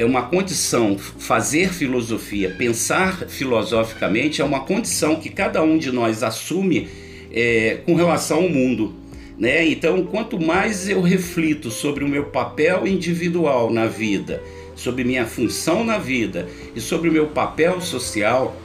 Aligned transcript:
é 0.00 0.04
uma 0.04 0.22
condição, 0.22 0.96
fazer 0.98 1.74
filosofia, 1.74 2.54
pensar 2.56 3.28
filosoficamente, 3.28 4.40
é 4.40 4.44
uma 4.44 4.60
condição 4.60 5.16
que 5.16 5.28
cada 5.28 5.62
um 5.62 5.76
de 5.76 5.92
nós 5.92 6.22
assume 6.22 6.88
é, 7.30 7.80
com 7.84 7.94
relação 7.94 8.38
ao 8.38 8.48
mundo. 8.48 8.94
Né? 9.38 9.66
Então, 9.66 10.02
quanto 10.06 10.40
mais 10.40 10.88
eu 10.88 11.02
reflito 11.02 11.70
sobre 11.70 12.02
o 12.02 12.08
meu 12.08 12.24
papel 12.24 12.86
individual 12.86 13.70
na 13.70 13.86
vida, 13.86 14.42
sobre 14.74 15.04
minha 15.04 15.26
função 15.26 15.84
na 15.84 15.98
vida 15.98 16.48
e 16.74 16.80
sobre 16.80 17.10
o 17.10 17.12
meu 17.12 17.26
papel 17.26 17.78
social, 17.82 18.56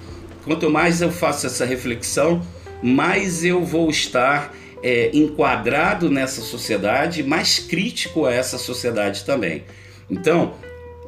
quanto 0.45 0.69
mais 0.69 1.01
eu 1.01 1.11
faço 1.11 1.47
essa 1.47 1.65
reflexão, 1.65 2.41
mais 2.81 3.43
eu 3.43 3.61
vou 3.61 3.89
estar 3.89 4.55
é, 4.81 5.09
enquadrado 5.13 6.09
nessa 6.09 6.39
sociedade, 6.39 7.23
mais 7.23 7.59
crítico 7.59 8.25
a 8.25 8.33
essa 8.33 8.57
sociedade 8.57 9.25
também. 9.25 9.65
Então, 10.09 10.53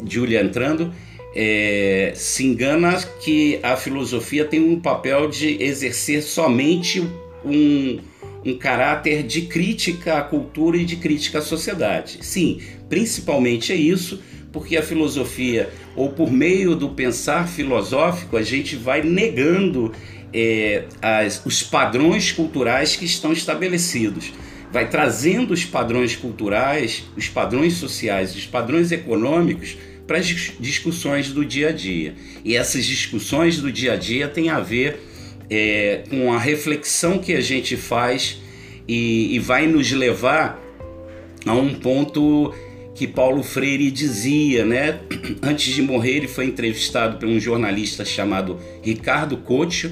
Julia 0.05 0.41
entrando, 0.41 0.93
é, 1.35 2.13
se 2.15 2.45
engana 2.45 2.97
que 3.21 3.59
a 3.61 3.75
filosofia 3.75 4.45
tem 4.45 4.59
um 4.59 4.79
papel 4.79 5.29
de 5.29 5.61
exercer 5.61 6.23
somente 6.23 7.07
um, 7.45 7.99
um 8.45 8.57
caráter 8.57 9.23
de 9.23 9.41
crítica 9.41 10.17
à 10.17 10.21
cultura 10.21 10.77
e 10.77 10.85
de 10.85 10.95
crítica 10.95 11.39
à 11.39 11.41
sociedade. 11.41 12.19
Sim, 12.21 12.59
principalmente 12.89 13.71
é 13.71 13.75
isso, 13.75 14.21
porque 14.51 14.77
a 14.77 14.81
filosofia, 14.81 15.69
ou 15.95 16.09
por 16.09 16.31
meio 16.31 16.75
do 16.75 16.89
pensar 16.89 17.47
filosófico, 17.47 18.37
a 18.37 18.41
gente 18.41 18.75
vai 18.75 19.03
negando 19.03 19.91
é, 20.33 20.85
as, 21.01 21.45
os 21.45 21.61
padrões 21.61 22.31
culturais 22.31 22.95
que 22.95 23.05
estão 23.05 23.31
estabelecidos. 23.31 24.33
Vai 24.77 24.87
trazendo 24.87 25.55
os 25.55 25.65
padrões 25.65 26.15
culturais, 26.15 27.03
os 27.17 27.27
padrões 27.27 27.73
sociais, 27.73 28.35
os 28.35 28.45
padrões 28.45 28.91
econômicos 28.91 29.75
para 30.05 30.19
as 30.19 30.27
discussões 30.59 31.31
do 31.31 31.43
dia 31.43 31.69
a 31.69 31.71
dia. 31.71 32.13
E 32.45 32.55
essas 32.55 32.85
discussões 32.85 33.57
do 33.57 33.71
dia 33.71 33.93
a 33.93 33.95
dia 33.95 34.27
têm 34.27 34.51
a 34.51 34.59
ver 34.59 34.99
é, 35.49 36.03
com 36.07 36.31
a 36.31 36.37
reflexão 36.37 37.17
que 37.17 37.33
a 37.33 37.41
gente 37.41 37.75
faz 37.75 38.39
e, 38.87 39.33
e 39.35 39.39
vai 39.39 39.65
nos 39.65 39.91
levar 39.91 40.61
a 41.43 41.53
um 41.55 41.73
ponto 41.73 42.53
que 42.93 43.07
Paulo 43.07 43.41
Freire 43.41 43.89
dizia, 43.89 44.63
né? 44.63 44.99
Antes 45.41 45.73
de 45.73 45.81
morrer, 45.81 46.17
ele 46.17 46.27
foi 46.27 46.45
entrevistado 46.45 47.17
por 47.17 47.27
um 47.27 47.39
jornalista 47.39 48.05
chamado 48.05 48.59
Ricardo 48.83 49.37
Couto, 49.37 49.89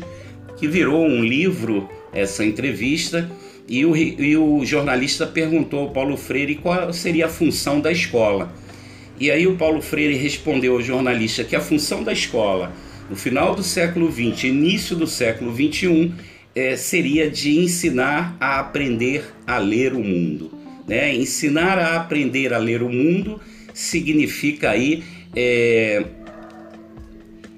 que 0.57 0.67
virou 0.67 1.03
um 1.07 1.23
livro 1.23 1.89
essa 2.13 2.45
entrevista. 2.45 3.27
E 3.67 3.85
o, 3.85 3.95
e 3.95 4.37
o 4.37 4.63
jornalista 4.63 5.25
perguntou 5.25 5.81
ao 5.81 5.89
Paulo 5.89 6.15
Freire 6.15 6.55
qual 6.55 6.93
seria 6.93 7.25
a 7.25 7.29
função 7.29 7.79
da 7.79 7.91
escola. 7.91 8.53
E 9.19 9.31
aí 9.31 9.47
o 9.47 9.55
Paulo 9.55 9.81
Freire 9.81 10.15
respondeu 10.15 10.73
ao 10.73 10.81
jornalista 10.81 11.43
que 11.43 11.55
a 11.55 11.61
função 11.61 12.03
da 12.03 12.13
escola 12.13 12.73
no 13.09 13.15
final 13.15 13.55
do 13.55 13.63
século 13.63 14.11
XX, 14.11 14.45
início 14.45 14.95
do 14.95 15.07
século 15.07 15.53
XXI, 15.53 16.11
é, 16.55 16.75
seria 16.75 17.29
de 17.29 17.59
ensinar 17.59 18.35
a 18.39 18.59
aprender 18.59 19.25
a 19.45 19.57
ler 19.57 19.93
o 19.93 20.03
mundo. 20.03 20.51
Né? 20.87 21.13
Ensinar 21.13 21.77
a 21.77 21.95
aprender 21.97 22.53
a 22.53 22.57
ler 22.57 22.81
o 22.81 22.89
mundo 22.89 23.39
significa 23.73 24.71
aí 24.71 25.03
é, 25.35 26.05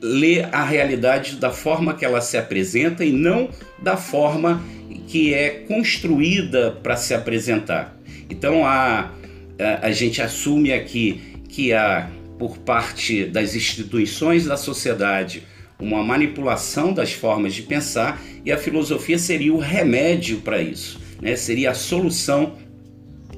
ler 0.02 0.50
a 0.52 0.64
realidade 0.64 1.36
da 1.36 1.52
forma 1.52 1.94
que 1.94 2.04
ela 2.04 2.22
se 2.22 2.38
apresenta 2.38 3.06
e 3.06 3.12
não 3.12 3.50
da 3.78 3.96
forma 3.96 4.64
que 5.08 5.34
é 5.34 5.50
construída 5.50 6.72
para 6.84 6.96
se 6.98 7.14
apresentar. 7.14 7.98
Então 8.30 8.66
a, 8.66 9.12
a, 9.58 9.88
a 9.88 9.92
gente 9.92 10.22
assume 10.22 10.72
aqui 10.72 11.22
que 11.48 11.74
há 11.74 12.10
por 12.38 12.58
parte 12.60 13.26
das 13.26 13.56
instituições 13.56 14.46
da 14.46 14.58
sociedade 14.58 15.44
uma 15.80 16.04
manipulação 16.04 16.94
das 16.94 17.14
formas 17.14 17.54
de 17.54 17.64
pensar 17.64 18.22
e 18.44 18.52
a 18.52 18.58
filosofia 18.58 19.18
seria 19.18 19.54
o 19.54 19.60
remédio 19.60 20.38
para 20.42 20.62
isso, 20.62 21.00
né? 21.22 21.36
seria 21.36 21.72
a 21.72 21.74
solução 21.74 22.54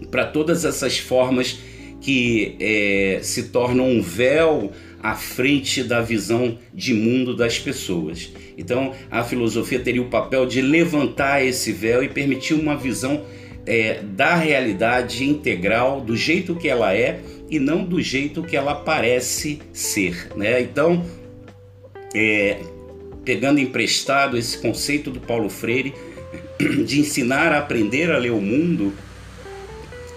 para 0.10 0.26
todas 0.26 0.66
essas 0.66 0.98
formas 0.98 1.60
que 2.02 2.56
é, 2.60 3.20
se 3.22 3.50
tornam 3.50 3.90
um 3.90 4.02
véu 4.02 4.72
à 5.02 5.16
frente 5.16 5.84
da 5.84 6.02
visão 6.02 6.58
de 6.74 6.94
mundo 6.94 7.36
das 7.36 7.58
pessoas. 7.58 8.32
Então, 8.58 8.94
a 9.10 9.24
filosofia 9.24 9.80
teria 9.80 10.02
o 10.02 10.10
papel 10.10 10.46
de 10.46 10.62
levantar 10.62 11.44
esse 11.44 11.72
véu 11.72 12.04
e 12.04 12.10
permitir 12.10 12.54
uma 12.54 12.76
visão 12.76 13.24
é, 13.66 14.02
da 14.02 14.36
realidade 14.36 15.24
integral, 15.24 16.02
do 16.02 16.16
jeito 16.16 16.56
que 16.56 16.68
ela 16.68 16.94
é 16.94 17.22
e 17.50 17.60
não 17.60 17.84
do 17.84 18.02
jeito 18.02 18.44
que 18.44 18.56
ela 18.56 18.76
parece 18.76 19.60
ser. 19.72 20.30
Né? 20.36 20.62
Então, 20.62 21.06
é, 22.14 22.60
pegando 23.24 23.60
emprestado 23.60 24.38
esse 24.38 24.58
conceito 24.58 25.12
do 25.12 25.20
Paulo 25.20 25.50
Freire 25.50 25.94
de 26.86 27.00
ensinar 27.00 27.52
a 27.52 27.60
aprender 27.60 28.12
a 28.12 28.18
ler 28.18 28.31
o 28.31 28.42
mundo, 28.42 28.94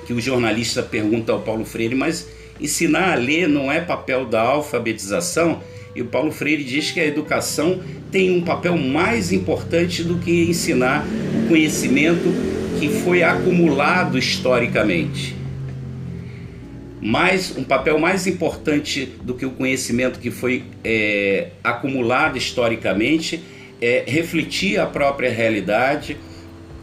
que 0.06 0.12
o 0.12 0.20
jornalista 0.20 0.82
pergunta 0.82 1.32
ao 1.32 1.43
Paulo 1.43 1.64
Freire, 1.64 1.94
mas 1.94 2.28
ensinar 2.62 3.12
a 3.12 3.15
ler 3.17 3.49
não 3.49 3.71
é 3.71 3.81
papel 3.81 4.25
da 4.25 4.41
alfabetização? 4.41 5.61
E 5.95 6.00
o 6.00 6.06
Paulo 6.06 6.33
Freire 6.33 6.65
diz 6.65 6.91
que 6.91 7.00
a 7.00 7.06
educação 7.06 7.81
tem 8.11 8.31
um 8.31 8.43
papel 8.43 8.77
mais 8.78 9.33
importante 9.33 10.03
do 10.03 10.19
que 10.19 10.45
ensinar 10.45 11.05
o 11.45 11.49
conhecimento 11.49 12.33
que 12.78 12.89
foi 12.89 13.23
acumulado 13.23 14.19
historicamente 14.19 15.43
mais 17.03 17.56
um 17.56 17.65
papel 17.65 17.99
mais 17.99 18.28
importante 18.28 19.06
do 19.23 19.34
que 19.34 19.44
o 19.44 19.50
conhecimento 19.50 20.21
que 20.21 20.31
foi 20.31 20.62
é, 20.84 21.49
acumulado 21.65 22.39
historicamente 22.39 23.43
é 23.81 24.05
refletir 24.06 24.79
a 24.79 24.87
própria 24.87 25.29
realidade, 25.29 26.17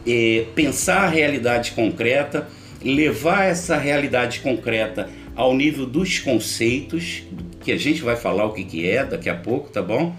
é, 0.06 0.44
pensar 0.54 1.04
a 1.04 1.08
realidade 1.08 1.70
concreta, 1.70 2.46
levar 2.84 3.44
essa 3.44 3.78
realidade 3.78 4.40
concreta 4.40 5.08
ao 5.34 5.54
nível 5.54 5.86
dos 5.86 6.18
conceitos, 6.18 7.22
que 7.60 7.72
a 7.72 7.78
gente 7.78 8.02
vai 8.02 8.16
falar 8.16 8.46
o 8.46 8.52
que, 8.52 8.64
que 8.64 8.88
é 8.88 9.04
daqui 9.04 9.28
a 9.28 9.34
pouco, 9.34 9.70
tá 9.70 9.82
bom? 9.82 10.14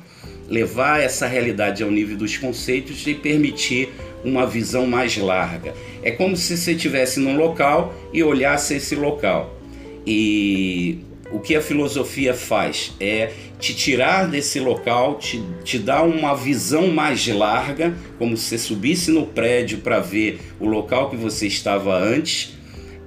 Levar 0.47 1.01
essa 1.01 1.27
realidade 1.27 1.81
ao 1.83 1.89
nível 1.89 2.17
dos 2.17 2.37
conceitos 2.37 3.05
e 3.07 3.13
permitir 3.13 3.89
uma 4.23 4.45
visão 4.45 4.85
mais 4.85 5.17
larga. 5.17 5.73
É 6.03 6.11
como 6.11 6.35
se 6.35 6.57
você 6.57 6.73
estivesse 6.73 7.19
num 7.19 7.37
local 7.37 7.93
e 8.13 8.21
olhasse 8.23 8.75
esse 8.75 8.95
local 8.95 9.57
e 10.05 10.99
o 11.31 11.39
que 11.39 11.55
a 11.55 11.61
filosofia 11.61 12.33
faz 12.33 12.91
é 12.99 13.31
te 13.59 13.73
tirar 13.73 14.27
desse 14.27 14.59
local, 14.59 15.15
te, 15.15 15.41
te 15.63 15.79
dar 15.79 16.03
uma 16.03 16.35
visão 16.35 16.87
mais 16.87 17.25
larga, 17.27 17.95
como 18.17 18.35
se 18.35 18.49
você 18.49 18.57
subisse 18.57 19.11
no 19.11 19.25
prédio 19.25 19.79
para 19.79 19.99
ver 19.99 20.41
o 20.59 20.67
local 20.67 21.09
que 21.09 21.15
você 21.15 21.47
estava 21.47 21.97
antes, 21.97 22.53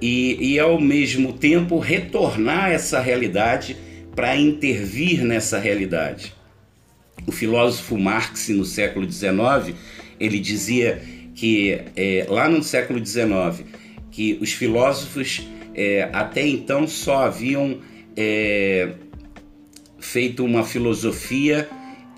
e, 0.01 0.53
e 0.53 0.59
ao 0.59 0.79
mesmo 0.79 1.33
tempo 1.33 1.79
retornar 1.79 2.71
essa 2.71 2.99
realidade 2.99 3.75
para 4.15 4.35
intervir 4.35 5.23
nessa 5.23 5.59
realidade. 5.59 6.33
O 7.27 7.31
filósofo 7.31 7.97
Marx, 7.97 8.49
no 8.49 8.65
século 8.65 9.09
XIX, 9.09 9.75
ele 10.19 10.39
dizia 10.39 11.01
que 11.33 11.81
é, 11.95 12.25
lá 12.29 12.47
no 12.47 12.63
século 12.63 13.03
XIX, 13.05 13.65
que 14.11 14.37
os 14.41 14.53
filósofos 14.53 15.47
é, 15.73 16.09
até 16.13 16.47
então 16.47 16.87
só 16.87 17.25
haviam 17.25 17.79
é, 18.15 18.93
feito 19.99 20.45
uma 20.45 20.63
filosofia 20.63 21.67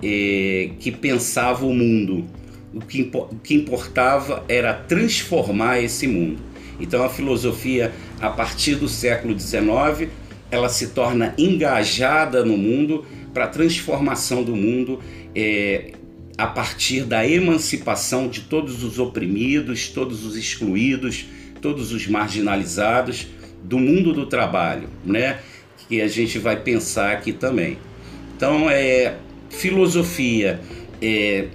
é, 0.03 0.69
que 0.79 0.91
pensava 0.91 1.65
o 1.65 1.73
mundo. 1.73 2.25
O 2.73 2.81
que, 2.81 3.09
o 3.11 3.35
que 3.37 3.55
importava 3.55 4.43
era 4.47 4.73
transformar 4.73 5.81
esse 5.81 6.05
mundo. 6.05 6.37
Então 6.79 7.03
a 7.03 7.09
filosofia, 7.09 7.91
a 8.19 8.29
partir 8.29 8.75
do 8.75 8.87
século 8.87 9.37
XIX, 9.37 10.09
ela 10.49 10.69
se 10.69 10.87
torna 10.87 11.33
engajada 11.37 12.43
no 12.45 12.57
mundo 12.57 13.05
para 13.33 13.45
a 13.45 13.47
transformação 13.47 14.43
do 14.43 14.55
mundo 14.55 14.99
é, 15.35 15.91
a 16.37 16.47
partir 16.47 17.03
da 17.03 17.27
emancipação 17.27 18.27
de 18.27 18.41
todos 18.41 18.83
os 18.83 18.99
oprimidos, 18.99 19.89
todos 19.89 20.25
os 20.25 20.35
excluídos, 20.35 21.25
todos 21.61 21.91
os 21.91 22.07
marginalizados, 22.07 23.27
do 23.63 23.79
mundo 23.79 24.13
do 24.13 24.25
trabalho, 24.27 24.87
né? 25.03 25.39
Que 25.89 26.01
a 26.01 26.07
gente 26.07 26.37
vai 26.37 26.57
pensar 26.61 27.11
aqui 27.11 27.33
também. 27.33 27.77
Então, 28.35 28.69
é 28.69 29.17
filosofia. 29.49 30.59
É, 31.01 31.47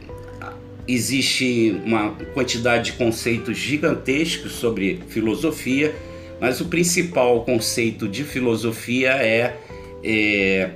existe 0.87 1.81
uma 1.85 2.11
quantidade 2.35 2.93
de 2.93 2.93
conceitos 2.93 3.57
gigantescos 3.57 4.53
sobre 4.53 5.01
filosofia, 5.09 5.95
mas 6.41 6.61
o 6.61 6.67
principal 6.67 7.45
conceito 7.45 8.09
de 8.09 8.25
filosofia 8.25 9.11
é, 9.13 9.57
é 10.03 10.71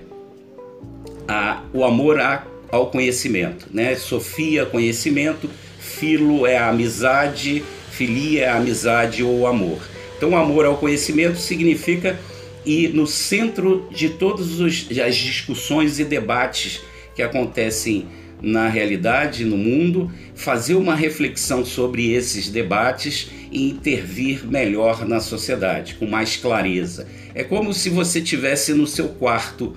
a, 1.27 1.63
o 1.73 1.85
amor 1.85 2.21
a, 2.21 2.47
ao 2.71 2.91
conhecimento, 2.91 3.67
né? 3.73 3.95
Sofia, 3.97 4.65
conhecimento, 4.65 5.51
filo 5.79 6.47
é 6.47 6.57
a 6.57 6.69
amizade, 6.69 7.65
filia 7.91 8.45
é 8.45 8.49
a 8.49 8.57
amizade 8.57 9.23
ou 9.23 9.47
amor. 9.47 9.79
Então, 10.17 10.37
amor 10.37 10.65
ao 10.65 10.77
conhecimento 10.77 11.39
significa 11.39 12.19
e 12.65 12.89
no 12.89 13.07
centro 13.07 13.89
de 13.91 14.11
todas 14.11 14.61
as 14.61 15.17
discussões 15.17 15.99
e 15.99 16.05
debates 16.05 16.83
que 17.15 17.23
acontecem 17.23 18.07
na 18.43 18.69
realidade, 18.69 19.45
no 19.45 19.57
mundo, 19.57 20.11
fazer 20.35 20.75
uma 20.75 20.95
reflexão 20.95 21.65
sobre 21.65 22.13
esses 22.13 22.49
debates 22.49 23.31
e 23.51 23.71
intervir 23.71 24.47
melhor 24.47 25.07
na 25.07 25.21
sociedade, 25.21 25.95
com 25.95 26.07
mais 26.07 26.37
clareza. 26.37 27.07
É 27.35 27.43
como 27.43 27.73
se 27.73 27.89
você 27.89 28.21
tivesse 28.21 28.75
no 28.75 28.87
seu 28.87 29.09
quarto 29.09 29.75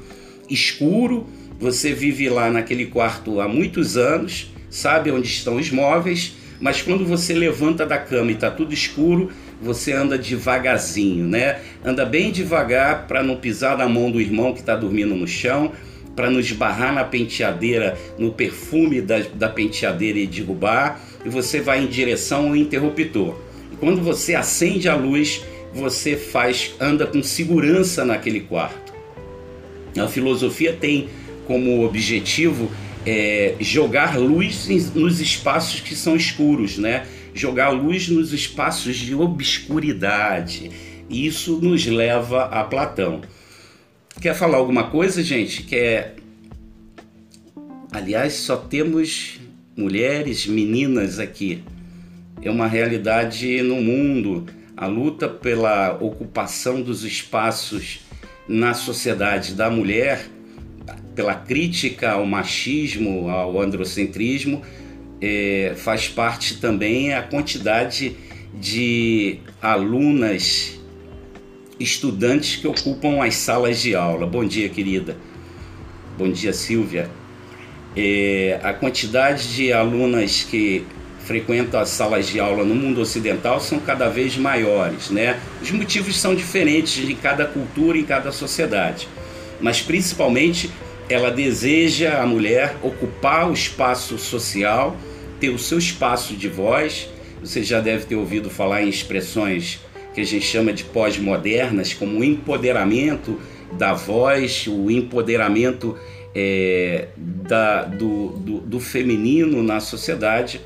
escuro, 0.49 1.27
você 1.59 1.93
vive 1.93 2.29
lá 2.29 2.49
naquele 2.49 2.85
quarto 2.85 3.39
há 3.39 3.47
muitos 3.47 3.97
anos, 3.97 4.51
sabe 4.69 5.11
onde 5.11 5.27
estão 5.27 5.55
os 5.55 5.71
móveis, 5.71 6.33
mas 6.59 6.81
quando 6.81 7.05
você 7.05 7.33
levanta 7.33 7.85
da 7.85 7.97
cama 7.97 8.31
e 8.31 8.33
está 8.33 8.51
tudo 8.51 8.73
escuro, 8.73 9.31
você 9.61 9.93
anda 9.93 10.17
devagarzinho, 10.17 11.25
né? 11.25 11.59
Anda 11.83 12.05
bem 12.05 12.31
devagar 12.31 13.07
para 13.07 13.23
não 13.23 13.37
pisar 13.37 13.77
na 13.77 13.87
mão 13.87 14.11
do 14.11 14.19
irmão 14.19 14.53
que 14.53 14.59
está 14.59 14.75
dormindo 14.75 15.15
no 15.15 15.27
chão, 15.27 15.71
para 16.15 16.29
não 16.29 16.39
esbarrar 16.39 16.93
na 16.93 17.03
penteadeira, 17.03 17.97
no 18.17 18.31
perfume 18.31 19.01
da, 19.01 19.19
da 19.33 19.49
penteadeira 19.49 20.19
e 20.19 20.27
derrubar, 20.27 21.01
e 21.23 21.29
você 21.29 21.61
vai 21.61 21.83
em 21.83 21.87
direção 21.87 22.49
ao 22.49 22.55
interruptor. 22.55 23.35
E 23.71 23.75
quando 23.77 24.01
você 24.01 24.35
acende 24.35 24.89
a 24.89 24.95
luz, 24.95 25.43
você 25.73 26.15
faz 26.15 26.73
anda 26.79 27.05
com 27.05 27.21
segurança 27.21 28.03
naquele 28.03 28.41
quarto. 28.41 28.93
A 29.97 30.07
filosofia 30.07 30.73
tem 30.73 31.09
como 31.45 31.83
objetivo 31.85 32.69
é, 33.05 33.55
jogar 33.59 34.17
luz 34.17 34.67
nos 34.93 35.19
espaços 35.19 35.79
que 35.79 35.95
são 35.95 36.15
escuros, 36.15 36.77
né? 36.77 37.05
Jogar 37.33 37.69
luz 37.69 38.07
nos 38.09 38.33
espaços 38.33 38.97
de 38.97 39.15
obscuridade. 39.15 40.69
Isso 41.09 41.57
nos 41.61 41.85
leva 41.85 42.45
a 42.45 42.63
Platão. 42.63 43.21
Quer 44.21 44.35
falar 44.35 44.57
alguma 44.57 44.89
coisa, 44.89 45.23
gente? 45.23 45.63
Quer. 45.63 46.15
Aliás, 47.91 48.33
só 48.33 48.57
temos 48.57 49.39
mulheres, 49.77 50.45
meninas 50.45 51.19
aqui. 51.19 51.63
É 52.41 52.51
uma 52.51 52.67
realidade 52.67 53.61
no 53.61 53.81
mundo. 53.81 54.45
A 54.75 54.87
luta 54.87 55.27
pela 55.27 55.93
ocupação 56.01 56.81
dos 56.81 57.03
espaços 57.03 58.01
na 58.47 58.73
sociedade 58.73 59.53
da 59.53 59.69
mulher 59.69 60.25
pela 61.15 61.35
crítica 61.35 62.11
ao 62.11 62.25
machismo, 62.25 63.29
ao 63.29 63.59
androcentrismo, 63.61 64.61
é, 65.21 65.73
faz 65.75 66.07
parte 66.07 66.61
também 66.61 67.13
a 67.13 67.21
quantidade 67.21 68.15
de 68.53 69.39
alunas, 69.61 70.78
estudantes 71.79 72.57
que 72.57 72.67
ocupam 72.67 73.23
as 73.23 73.35
salas 73.35 73.79
de 73.79 73.95
aula. 73.95 74.27
Bom 74.27 74.45
dia, 74.45 74.67
querida. 74.69 75.17
Bom 76.17 76.29
dia, 76.29 76.51
Silvia. 76.51 77.09
É, 77.95 78.59
a 78.61 78.73
quantidade 78.73 79.55
de 79.55 79.71
alunas 79.71 80.43
que 80.43 80.85
frequentam 81.19 81.79
as 81.79 81.89
salas 81.89 82.27
de 82.27 82.39
aula 82.39 82.63
no 82.63 82.75
mundo 82.75 83.01
ocidental 83.01 83.59
são 83.59 83.79
cada 83.79 84.09
vez 84.09 84.35
maiores, 84.35 85.09
né? 85.09 85.39
Os 85.61 85.71
motivos 85.71 86.19
são 86.19 86.35
diferentes 86.35 87.07
em 87.07 87.15
cada 87.15 87.45
cultura, 87.45 87.97
em 87.97 88.03
cada 88.03 88.31
sociedade, 88.31 89.07
mas 89.61 89.81
principalmente 89.81 90.69
ela 91.07 91.31
deseja, 91.31 92.21
a 92.21 92.25
mulher, 92.25 92.75
ocupar 92.83 93.49
o 93.49 93.53
espaço 93.53 94.17
social, 94.17 94.95
ter 95.39 95.49
o 95.49 95.57
seu 95.57 95.77
espaço 95.77 96.35
de 96.35 96.47
voz. 96.47 97.09
Você 97.41 97.63
já 97.63 97.79
deve 97.79 98.05
ter 98.05 98.15
ouvido 98.15 98.49
falar 98.49 98.83
em 98.83 98.89
expressões 98.89 99.79
que 100.13 100.21
a 100.21 100.25
gente 100.25 100.45
chama 100.45 100.73
de 100.73 100.83
pós-modernas, 100.83 101.93
como 101.93 102.19
o 102.19 102.23
empoderamento 102.23 103.39
da 103.77 103.93
voz, 103.93 104.67
o 104.67 104.89
empoderamento 104.89 105.97
é, 106.33 107.07
da, 107.17 107.83
do, 107.83 108.29
do, 108.29 108.59
do, 108.61 108.79
feminino 108.79 109.61
na 109.61 109.79
sociedade. 109.79 110.61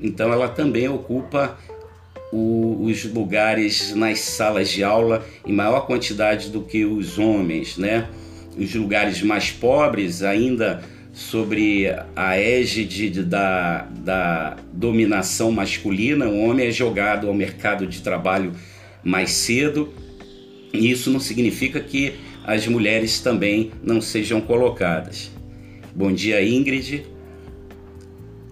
Então, 0.00 0.32
ela 0.32 0.48
também 0.48 0.88
ocupa 0.88 1.58
o, 2.32 2.84
os 2.84 3.04
lugares 3.04 3.94
nas 3.94 4.20
salas 4.20 4.70
de 4.70 4.82
aula 4.82 5.24
em 5.46 5.52
maior 5.52 5.86
quantidade 5.86 6.50
do 6.50 6.62
que 6.62 6.84
os 6.84 7.18
homens, 7.18 7.76
né? 7.76 8.08
os 8.56 8.74
lugares 8.74 9.22
mais 9.22 9.50
pobres, 9.50 10.22
ainda 10.22 10.82
sobre 11.12 11.86
a 12.16 12.36
égide 12.36 13.22
da, 13.22 13.86
da 13.90 14.56
dominação 14.72 15.50
masculina, 15.52 16.26
o 16.26 16.40
homem 16.40 16.66
é 16.66 16.70
jogado 16.70 17.28
ao 17.28 17.34
mercado 17.34 17.86
de 17.86 18.00
trabalho 18.00 18.52
mais 19.04 19.32
cedo, 19.32 19.92
e 20.72 20.90
isso 20.90 21.10
não 21.10 21.20
significa 21.20 21.80
que 21.80 22.14
as 22.44 22.66
mulheres 22.66 23.20
também 23.20 23.72
não 23.82 24.00
sejam 24.00 24.40
colocadas. 24.40 25.30
Bom 25.94 26.12
dia, 26.12 26.42
Ingrid. 26.42 27.06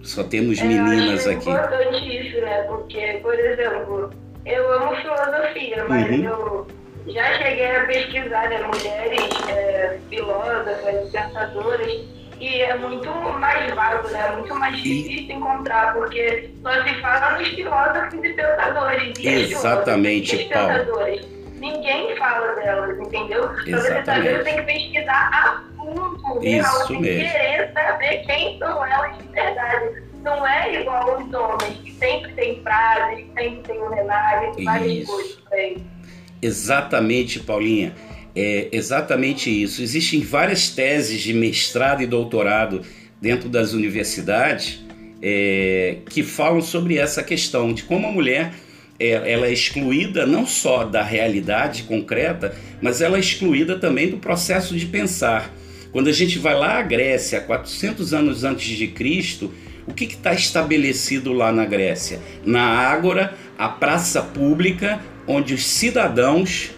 Só 0.01 0.23
temos 0.23 0.59
é, 0.59 0.63
meninas 0.63 1.27
aqui. 1.27 1.49
É 1.49 1.53
importante 1.53 2.27
isso, 2.27 2.41
né? 2.41 2.63
Porque, 2.63 3.19
por 3.21 3.33
exemplo, 3.33 4.09
eu 4.45 4.73
amo 4.73 4.95
filosofia, 4.97 5.85
mas 5.87 6.09
uhum. 6.09 6.23
eu 6.25 6.67
já 7.07 7.37
cheguei 7.37 7.75
a 7.75 7.85
pesquisar 7.85 8.49
né, 8.49 8.61
mulheres 8.61 9.49
é, 9.49 9.99
filósofas, 10.09 11.09
pensadoras, 11.11 12.01
e 12.43 12.61
é 12.61 12.75
muito 12.75 13.09
mais 13.39 13.73
vago, 13.73 14.09
né? 14.09 14.31
muito 14.35 14.53
mais 14.55 14.75
difícil 14.75 15.37
encontrar, 15.37 15.93
porque 15.93 16.49
só 16.61 16.83
se 16.83 16.93
fala 16.95 17.37
nos 17.39 17.47
filósofos 17.47 18.13
e 18.21 18.33
pensadores. 18.33 19.19
E 19.19 19.27
Exatamente, 19.27 20.35
e 20.35 20.45
pensadores. 20.49 21.25
Ninguém 21.55 22.13
fala 22.17 22.53
delas, 22.55 22.99
entendeu? 22.99 23.47
Para 23.47 23.77
você 23.77 24.03
saber, 24.03 24.37
você 24.37 24.43
tem 24.43 24.55
que 24.57 24.61
pesquisar 24.63 25.29
a 25.31 25.63
fundo, 25.77 26.45
Isso 26.45 26.99
mesmo. 26.99 27.31
querer 27.31 27.71
saber 27.73 28.25
quem 28.25 28.59
são 28.59 28.85
elas 28.85 29.17
de 29.17 29.27
verdade. 29.29 30.03
Não 30.21 30.45
é 30.45 30.81
igual 30.81 31.21
os 31.21 31.33
homens, 31.33 31.77
que 31.81 31.91
sempre 31.93 32.33
tem 32.33 32.61
frases, 32.61 33.25
sempre 33.33 33.61
tem 33.61 33.81
homenagem, 33.81 34.65
várias 34.65 35.07
coisas. 35.07 35.81
Exatamente, 36.41 37.39
Paulinha. 37.39 37.95
É 38.35 38.67
exatamente 38.71 39.49
isso. 39.49 39.81
Existem 39.81 40.21
várias 40.21 40.69
teses 40.69 41.21
de 41.21 41.33
mestrado 41.33 42.01
e 42.01 42.07
doutorado 42.07 42.81
dentro 43.21 43.47
das 43.47 43.73
universidades 43.73 44.83
é, 45.21 45.97
que 46.09 46.23
falam 46.23 46.61
sobre 46.61 46.97
essa 46.97 47.23
questão 47.23 47.73
de 47.73 47.83
como 47.83 48.07
a 48.07 48.11
mulher 48.11 48.53
é, 48.99 49.31
ela 49.31 49.47
é 49.47 49.53
excluída 49.53 50.25
não 50.25 50.45
só 50.45 50.83
da 50.83 51.01
realidade 51.01 51.83
concreta, 51.83 52.55
mas 52.81 53.01
ela 53.01 53.17
é 53.17 53.19
excluída 53.19 53.77
também 53.77 54.09
do 54.09 54.17
processo 54.17 54.75
de 54.75 54.85
pensar. 54.85 55.53
Quando 55.91 56.09
a 56.09 56.11
gente 56.11 56.39
vai 56.39 56.55
lá 56.55 56.79
à 56.79 56.81
Grécia, 56.81 57.39
400 57.39 58.13
anos 58.13 58.43
antes 58.43 58.77
de 58.77 58.87
Cristo, 58.87 59.53
o 59.85 59.93
que 59.93 60.05
está 60.05 60.33
estabelecido 60.33 61.33
lá 61.33 61.51
na 61.51 61.65
Grécia? 61.65 62.19
Na 62.45 62.63
Ágora, 62.63 63.35
a 63.57 63.69
praça 63.69 64.21
pública 64.21 64.99
onde 65.27 65.53
os 65.53 65.65
cidadãos, 65.65 66.71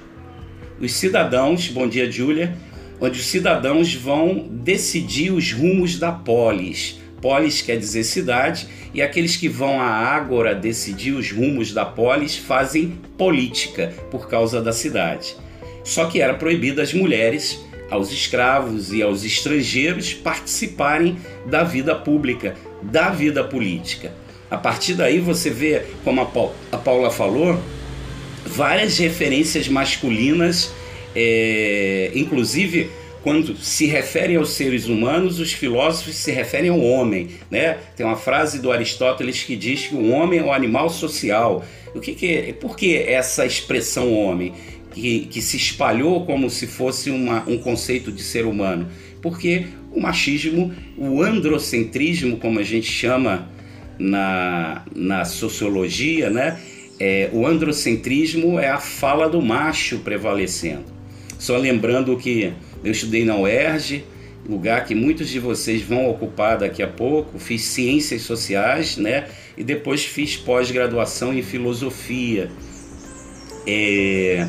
os 0.80 0.94
cidadãos, 0.94 1.70
bom 1.70 1.88
dia 1.88 2.12
Júlia, 2.12 2.56
onde 3.00 3.20
os 3.20 3.26
cidadãos 3.26 3.94
vão 3.94 4.48
decidir 4.50 5.32
os 5.32 5.52
rumos 5.52 5.98
da 5.98 6.12
polis. 6.12 7.00
Polis 7.22 7.62
quer 7.62 7.78
dizer 7.78 8.04
cidade, 8.04 8.68
e 8.94 9.02
aqueles 9.02 9.36
que 9.36 9.50
vão 9.50 9.80
à 9.80 9.86
Ágora 9.86 10.54
decidir 10.54 11.12
os 11.12 11.32
rumos 11.32 11.74
da 11.74 11.86
polis 11.86 12.38
fazem 12.38 12.98
política 13.18 13.94
por 14.12 14.30
causa 14.30 14.62
da 14.62 14.72
cidade. 14.72 15.36
Só 15.84 16.06
que 16.06 16.22
era 16.22 16.34
proibido 16.34 16.82
às 16.82 16.94
mulheres, 16.94 17.60
aos 17.90 18.12
escravos 18.12 18.92
e 18.92 19.02
aos 19.02 19.24
estrangeiros 19.24 20.14
participarem 20.14 21.18
da 21.46 21.64
vida 21.64 21.96
pública, 21.96 22.56
da 22.82 23.10
vida 23.10 23.44
política. 23.44 24.14
A 24.50 24.58
partir 24.58 24.94
daí 24.94 25.20
você 25.20 25.50
vê, 25.50 25.84
como 26.04 26.22
a 26.22 26.78
Paula 26.78 27.12
falou, 27.12 27.60
várias 28.46 28.98
referências 28.98 29.68
masculinas, 29.68 30.72
é, 31.16 32.12
inclusive 32.14 32.90
quando 33.26 33.58
se 33.58 33.88
referem 33.88 34.36
aos 34.36 34.52
seres 34.52 34.88
humanos, 34.88 35.40
os 35.40 35.52
filósofos 35.52 36.16
se 36.16 36.32
referem 36.32 36.70
ao 36.70 36.80
homem. 36.80 37.30
Né? 37.50 37.76
Tem 37.96 38.06
uma 38.06 38.16
frase 38.16 38.60
do 38.60 38.72
Aristóteles 38.72 39.42
que 39.42 39.56
diz 39.56 39.88
que 39.88 39.96
o 39.96 40.12
homem 40.12 40.38
é 40.38 40.44
o 40.44 40.46
um 40.46 40.54
animal 40.54 40.92
social. 40.92 41.66
O 41.96 42.00
que, 42.00 42.14
que 42.14 42.28
é, 42.28 42.54
por 42.54 42.78
que 42.78 42.96
essa 42.96 43.44
expressão 43.44 44.14
homem? 44.14 44.54
Que, 44.94 45.22
que 45.22 45.42
se 45.42 45.58
espalhou 45.58 46.24
como 46.24 46.52
se 46.52 46.68
fosse 46.68 47.10
uma, 47.10 47.44
um 47.50 47.58
conceito 47.58 48.12
de 48.12 48.22
ser 48.22 48.46
humano? 48.46 48.88
Porque 49.24 49.66
o 49.92 50.00
machismo, 50.00 50.72
o 50.96 51.24
androcentrismo, 51.24 52.38
como 52.38 52.60
a 52.60 52.64
gente 52.64 52.92
chama 52.92 53.50
na, 53.98 54.84
na 54.96 55.26
sociologia, 55.26 56.30
né? 56.30 56.60
É, 57.00 57.30
o 57.34 57.46
androcentrismo 57.46 58.60
é 58.60 58.70
a 58.70 58.80
fala 58.80 59.28
do 59.28 59.42
macho 59.42 60.00
prevalecendo. 60.00 60.86
Só 61.38 61.58
lembrando 61.58 62.16
que 62.18 62.54
eu 62.84 62.92
estudei 62.92 63.26
na 63.26 63.38
UERJ, 63.38 64.06
lugar 64.48 64.86
que 64.86 64.96
muitos 64.96 65.30
de 65.30 65.40
vocês 65.40 65.82
vão 65.82 66.10
ocupar 66.10 66.58
daqui 66.58 66.82
a 66.82 66.88
pouco, 66.88 67.38
fiz 67.40 67.64
ciências 67.64 68.22
sociais, 68.22 68.98
né? 68.98 69.26
E 69.58 69.64
depois 69.64 70.06
fiz 70.06 70.38
pós-graduação 70.38 71.34
em 71.34 71.42
filosofia. 71.42 72.50
É... 73.68 74.48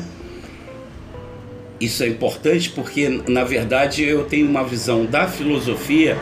isso 1.79 2.03
é 2.03 2.07
importante 2.07 2.69
porque, 2.69 3.21
na 3.27 3.43
verdade, 3.43 4.03
eu 4.03 4.25
tenho 4.25 4.47
uma 4.47 4.63
visão 4.63 5.05
da 5.05 5.27
filosofia, 5.27 6.15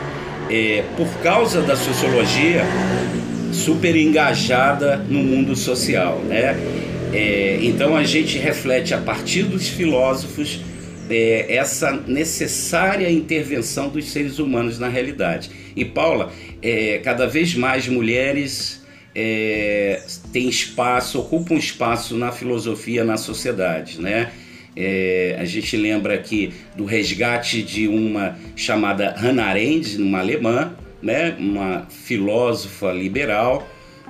é, 0.50 0.82
por 0.96 1.08
causa 1.22 1.60
da 1.60 1.76
sociologia, 1.76 2.64
super 3.56 3.96
engajada 3.96 4.96
no 4.96 5.22
mundo 5.22 5.56
social. 5.56 6.20
Né? 6.20 6.56
É, 7.12 7.58
então 7.62 7.96
a 7.96 8.04
gente 8.04 8.38
reflete 8.38 8.92
a 8.94 8.98
partir 8.98 9.44
dos 9.44 9.66
filósofos 9.68 10.60
é, 11.08 11.56
essa 11.56 11.92
necessária 11.92 13.10
intervenção 13.10 13.88
dos 13.88 14.10
seres 14.10 14.38
humanos 14.38 14.78
na 14.78 14.88
realidade. 14.88 15.50
E 15.74 15.84
Paula, 15.84 16.32
é, 16.60 16.98
cada 16.98 17.26
vez 17.26 17.54
mais 17.54 17.88
mulheres 17.88 18.84
é, 19.14 20.02
têm 20.32 20.48
espaço, 20.48 21.18
ocupam 21.18 21.54
espaço 21.54 22.16
na 22.16 22.30
filosofia, 22.30 23.04
na 23.04 23.16
sociedade, 23.16 24.00
né? 24.00 24.30
É, 24.78 25.36
a 25.40 25.44
gente 25.46 25.74
lembra 25.74 26.12
aqui 26.14 26.52
do 26.76 26.84
resgate 26.84 27.62
de 27.62 27.88
uma 27.88 28.36
chamada 28.54 29.14
Hannah 29.16 29.46
Arendt, 29.46 29.96
uma 29.96 30.18
alemã, 30.18 30.76
né? 31.02 31.36
uma 31.38 31.86
filósofa 31.88 32.92
liberal. 32.92 33.68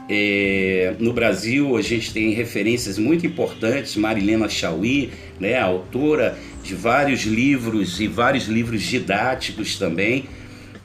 É, 0.09 0.95
no 1.01 1.13
Brasil, 1.13 1.77
a 1.77 1.83
gente 1.83 2.13
tem 2.13 2.31
referências 2.31 2.99
muito 2.99 3.27
importantes, 3.27 3.97
Marilena 3.97 4.49
Chauí, 4.49 5.11
né? 5.41 5.59
autora 5.59 6.39
de 6.63 6.75
vários 6.75 7.23
livros 7.25 8.01
e 8.01 8.07
vários 8.07 8.47
livros 8.47 8.83
didáticos 8.83 9.77
também. 9.77 10.25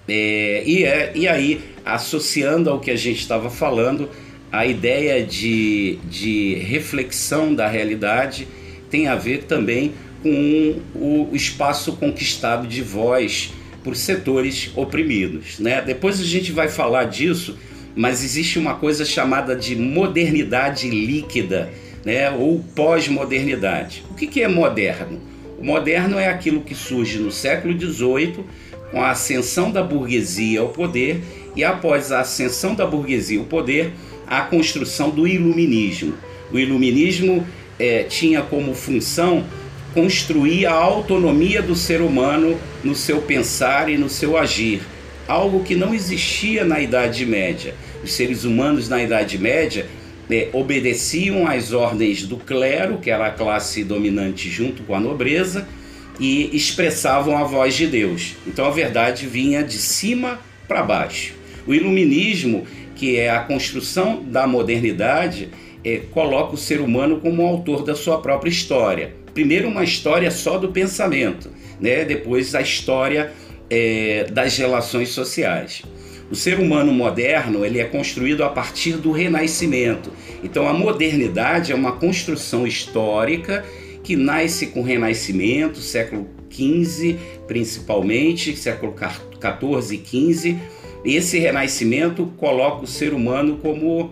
É, 0.07 0.63
e, 0.65 0.83
é, 0.83 1.11
e 1.15 1.27
aí, 1.27 1.61
associando 1.85 2.69
ao 2.69 2.79
que 2.79 2.89
a 2.89 2.95
gente 2.95 3.19
estava 3.19 3.49
falando, 3.49 4.09
a 4.51 4.65
ideia 4.65 5.23
de, 5.23 5.97
de 6.09 6.55
reflexão 6.55 7.53
da 7.53 7.67
realidade 7.67 8.47
tem 8.89 9.07
a 9.07 9.15
ver 9.15 9.43
também 9.43 9.93
com 10.21 10.81
o 10.93 11.29
espaço 11.33 11.93
conquistado 11.93 12.67
de 12.67 12.81
voz 12.81 13.53
por 13.83 13.95
setores 13.95 14.71
oprimidos. 14.75 15.59
Né? 15.59 15.81
Depois 15.81 16.19
a 16.19 16.23
gente 16.23 16.51
vai 16.51 16.67
falar 16.67 17.05
disso, 17.05 17.57
mas 17.95 18.23
existe 18.23 18.59
uma 18.59 18.75
coisa 18.75 19.03
chamada 19.05 19.55
de 19.55 19.75
modernidade 19.75 20.89
líquida 20.89 21.71
né? 22.05 22.31
ou 22.31 22.63
pós-modernidade. 22.75 24.03
O 24.09 24.13
que, 24.13 24.27
que 24.27 24.41
é 24.41 24.47
moderno? 24.47 25.19
O 25.59 25.65
moderno 25.65 26.17
é 26.17 26.27
aquilo 26.27 26.61
que 26.61 26.73
surge 26.73 27.19
no 27.19 27.31
século 27.31 27.79
XVIII 27.79 28.43
com 28.91 29.01
a 29.01 29.11
ascensão 29.11 29.71
da 29.71 29.81
burguesia 29.81 30.59
ao 30.59 30.69
poder 30.69 31.21
e 31.55 31.63
após 31.63 32.11
a 32.11 32.21
ascensão 32.21 32.75
da 32.75 32.85
burguesia 32.85 33.39
ao 33.39 33.45
poder, 33.45 33.93
a 34.27 34.41
construção 34.41 35.09
do 35.09 35.27
iluminismo. 35.27 36.13
O 36.51 36.59
iluminismo 36.59 37.45
é, 37.79 38.03
tinha 38.03 38.41
como 38.41 38.73
função 38.73 39.45
construir 39.93 40.65
a 40.65 40.73
autonomia 40.73 41.61
do 41.61 41.75
ser 41.75 42.01
humano 42.01 42.57
no 42.83 42.95
seu 42.95 43.21
pensar 43.21 43.89
e 43.89 43.97
no 43.97 44.09
seu 44.09 44.37
agir, 44.37 44.81
algo 45.27 45.63
que 45.63 45.75
não 45.75 45.93
existia 45.93 46.63
na 46.63 46.79
Idade 46.79 47.25
Média. 47.25 47.75
Os 48.03 48.13
seres 48.13 48.43
humanos 48.43 48.87
na 48.89 49.03
Idade 49.03 49.37
Média 49.37 49.85
é, 50.29 50.49
obedeciam 50.53 51.45
às 51.45 51.73
ordens 51.73 52.25
do 52.25 52.37
clero, 52.37 52.97
que 52.97 53.11
era 53.11 53.27
a 53.27 53.31
classe 53.31 53.83
dominante 53.83 54.49
junto 54.49 54.83
com 54.83 54.95
a 54.95 54.99
nobreza, 54.99 55.67
e 56.19 56.55
expressavam 56.55 57.37
a 57.37 57.43
voz 57.43 57.75
de 57.75 57.87
Deus. 57.87 58.35
Então 58.47 58.65
a 58.65 58.69
verdade 58.69 59.25
vinha 59.25 59.63
de 59.63 59.77
cima 59.77 60.39
para 60.67 60.83
baixo. 60.83 61.33
O 61.67 61.73
iluminismo, 61.73 62.65
que 62.95 63.17
é 63.17 63.29
a 63.29 63.39
construção 63.39 64.23
da 64.23 64.47
modernidade, 64.47 65.49
é, 65.83 65.97
coloca 66.11 66.53
o 66.53 66.57
ser 66.57 66.79
humano 66.79 67.19
como 67.19 67.45
autor 67.45 67.83
da 67.83 67.95
sua 67.95 68.21
própria 68.21 68.49
história. 68.49 69.20
Primeiro, 69.33 69.67
uma 69.67 69.83
história 69.83 70.29
só 70.31 70.57
do 70.57 70.69
pensamento, 70.69 71.49
né? 71.79 72.03
depois, 72.05 72.53
a 72.55 72.61
história 72.61 73.31
é, 73.69 74.25
das 74.31 74.57
relações 74.57 75.09
sociais. 75.09 75.83
O 76.29 76.35
ser 76.35 76.59
humano 76.59 76.93
moderno 76.93 77.65
ele 77.65 77.79
é 77.79 77.83
construído 77.83 78.43
a 78.43 78.49
partir 78.49 78.93
do 78.93 79.11
renascimento. 79.11 80.11
Então, 80.43 80.67
a 80.67 80.73
modernidade 80.73 81.71
é 81.71 81.75
uma 81.75 81.93
construção 81.93 82.65
histórica 82.65 83.65
que 84.03 84.15
nasce 84.15 84.67
com 84.67 84.79
o 84.79 84.83
renascimento, 84.83 85.79
século 85.79 86.29
XV 86.49 87.17
principalmente, 87.51 88.55
século 88.55 88.95
XIV 88.95 89.93
e 89.93 90.33
XV. 90.33 90.57
Esse 91.03 91.37
renascimento 91.37 92.27
coloca 92.37 92.85
o 92.85 92.87
ser 92.87 93.13
humano 93.13 93.57
como 93.57 94.11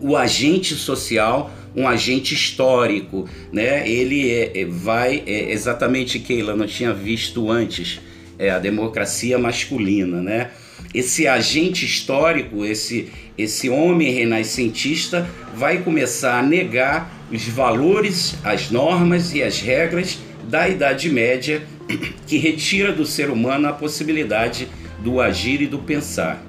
o 0.00 0.16
agente 0.16 0.76
social, 0.76 1.50
um 1.76 1.86
agente 1.86 2.34
histórico, 2.34 3.28
né? 3.52 3.88
Ele 3.88 4.30
é, 4.30 4.62
é, 4.62 4.64
vai 4.64 5.22
é, 5.26 5.52
exatamente 5.52 6.18
Keila 6.18 6.56
não 6.56 6.66
tinha 6.66 6.92
visto 6.92 7.50
antes 7.50 8.00
é, 8.38 8.50
a 8.50 8.58
democracia 8.58 9.38
masculina, 9.38 10.22
né? 10.22 10.50
Esse 10.94 11.28
agente 11.28 11.84
histórico, 11.84 12.64
esse 12.64 13.10
esse 13.36 13.68
homem 13.68 14.10
renascentista 14.12 15.28
vai 15.54 15.82
começar 15.82 16.38
a 16.38 16.42
negar 16.42 17.12
os 17.30 17.46
valores, 17.46 18.34
as 18.42 18.70
normas 18.70 19.34
e 19.34 19.42
as 19.42 19.60
regras 19.60 20.18
da 20.48 20.66
Idade 20.66 21.10
Média 21.10 21.62
que 22.26 22.38
retira 22.38 22.92
do 22.92 23.04
ser 23.04 23.28
humano 23.28 23.68
a 23.68 23.72
possibilidade 23.72 24.68
do 25.02 25.20
agir 25.20 25.60
e 25.60 25.66
do 25.66 25.78
pensar. 25.78 26.42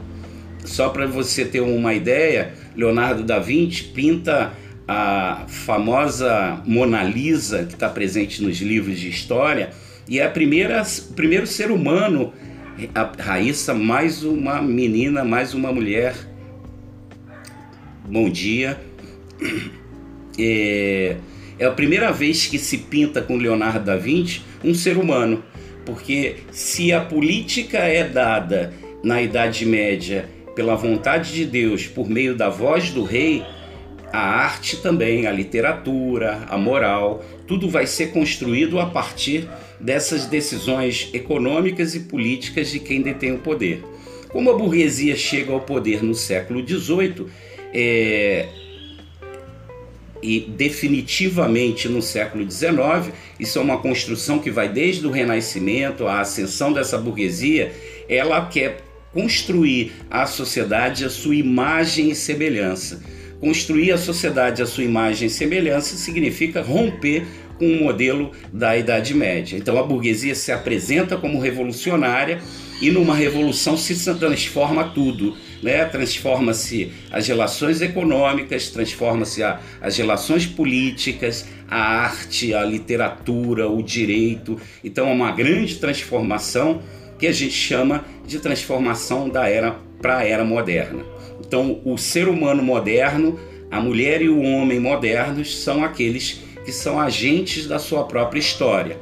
Só 0.63 0.89
para 0.89 1.05
você 1.05 1.43
ter 1.43 1.61
uma 1.61 1.93
ideia, 1.93 2.53
Leonardo 2.75 3.23
da 3.23 3.39
Vinci 3.39 3.83
pinta 3.83 4.53
a 4.87 5.43
famosa 5.47 6.61
Mona 6.65 7.03
Lisa, 7.03 7.65
que 7.65 7.73
está 7.73 7.89
presente 7.89 8.41
nos 8.41 8.57
livros 8.59 8.99
de 8.99 9.09
história, 9.09 9.71
e 10.07 10.19
é 10.19 10.25
a 10.25 10.29
primeira, 10.29 10.81
primeiro 11.15 11.45
ser 11.45 11.71
humano, 11.71 12.33
a 12.95 13.11
Raíssa, 13.21 13.73
mais 13.73 14.23
uma 14.23 14.61
menina, 14.61 15.25
mais 15.25 15.53
uma 15.53 15.71
mulher. 15.71 16.15
Bom 18.07 18.29
dia. 18.29 18.79
É, 20.39 21.15
é 21.57 21.65
a 21.65 21.71
primeira 21.71 22.11
vez 22.11 22.45
que 22.45 22.59
se 22.59 22.77
pinta 22.77 23.23
com 23.23 23.37
Leonardo 23.37 23.83
da 23.83 23.97
Vinci 23.97 24.43
um 24.63 24.71
ser 24.71 24.95
humano, 24.95 25.43
porque 25.83 26.35
se 26.51 26.93
a 26.93 27.01
política 27.01 27.79
é 27.79 28.07
dada 28.07 28.71
na 29.03 29.19
Idade 29.19 29.65
Média 29.65 30.29
pela 30.55 30.75
vontade 30.75 31.33
de 31.33 31.43
Deus, 31.43 31.87
por 31.87 32.07
meio 32.07 32.35
da 32.35 32.49
voz 32.49 32.91
do 32.91 33.03
rei, 33.03 33.43
a 34.11 34.19
arte 34.19 34.77
também, 34.77 35.27
a 35.27 35.31
literatura, 35.31 36.45
a 36.49 36.57
moral, 36.57 37.23
tudo 37.45 37.69
vai 37.69 37.85
ser 37.85 38.11
construído 38.11 38.79
a 38.79 38.85
partir 38.85 39.47
dessas 39.79 40.25
decisões 40.25 41.09
econômicas 41.13 41.95
e 41.95 42.01
políticas 42.01 42.69
de 42.71 42.79
quem 42.79 43.01
detém 43.01 43.33
o 43.33 43.39
poder. 43.39 43.83
Como 44.29 44.49
a 44.49 44.57
burguesia 44.57 45.15
chega 45.15 45.51
ao 45.51 45.61
poder 45.61 46.03
no 46.03 46.13
século 46.13 46.65
XVIII, 46.65 47.27
é, 47.73 48.47
e 50.21 50.39
definitivamente 50.39 51.87
no 51.87 52.01
século 52.01 52.49
XIX, 52.49 53.13
isso 53.39 53.59
é 53.59 53.61
uma 53.61 53.77
construção 53.77 54.39
que 54.39 54.49
vai 54.49 54.67
desde 54.67 55.05
o 55.05 55.11
Renascimento, 55.11 56.07
a 56.07 56.21
ascensão 56.21 56.73
dessa 56.73 56.97
burguesia, 56.97 57.71
ela 58.09 58.45
quer 58.45 58.81
construir 59.13 59.93
a 60.09 60.25
sociedade 60.25 61.05
a 61.05 61.09
sua 61.09 61.35
imagem 61.35 62.09
e 62.09 62.15
semelhança. 62.15 63.01
Construir 63.39 63.91
a 63.91 63.97
sociedade 63.97 64.63
a 64.63 64.65
sua 64.65 64.83
imagem 64.83 65.27
e 65.27 65.29
semelhança 65.29 65.95
significa 65.95 66.61
romper 66.61 67.25
com 67.57 67.65
o 67.65 67.83
modelo 67.83 68.31
da 68.51 68.77
Idade 68.77 69.13
Média. 69.13 69.57
Então 69.57 69.77
a 69.77 69.83
burguesia 69.83 70.33
se 70.33 70.51
apresenta 70.51 71.17
como 71.17 71.39
revolucionária 71.39 72.39
e 72.81 72.89
numa 72.89 73.15
revolução 73.15 73.77
se 73.77 73.95
transforma 74.15 74.85
tudo. 74.85 75.35
Né? 75.61 75.85
Transforma-se 75.85 76.91
as 77.11 77.27
relações 77.27 77.81
econômicas, 77.81 78.69
transforma-se 78.69 79.41
as 79.43 79.97
relações 79.97 80.45
políticas, 80.45 81.47
a 81.67 81.79
arte, 81.79 82.53
a 82.53 82.63
literatura, 82.63 83.69
o 83.69 83.81
direito. 83.81 84.59
Então 84.83 85.09
é 85.09 85.11
uma 85.11 85.31
grande 85.31 85.75
transformação 85.75 86.81
que 87.19 87.27
a 87.27 87.31
gente 87.31 87.53
chama 87.53 88.05
de 88.25 88.39
transformação 88.39 89.27
da 89.29 89.47
era 89.47 89.75
para 89.99 90.19
a 90.19 90.23
era 90.23 90.43
moderna. 90.43 91.16
Então, 91.39 91.79
o 91.85 91.97
ser 91.97 92.27
humano 92.27 92.63
moderno, 92.63 93.39
a 93.69 93.79
mulher 93.79 94.21
e 94.21 94.29
o 94.29 94.41
homem 94.41 94.79
modernos 94.79 95.57
são 95.57 95.83
aqueles 95.83 96.41
que 96.65 96.71
são 96.71 96.99
agentes 96.99 97.67
da 97.67 97.79
sua 97.79 98.03
própria 98.03 98.39
história. 98.39 98.97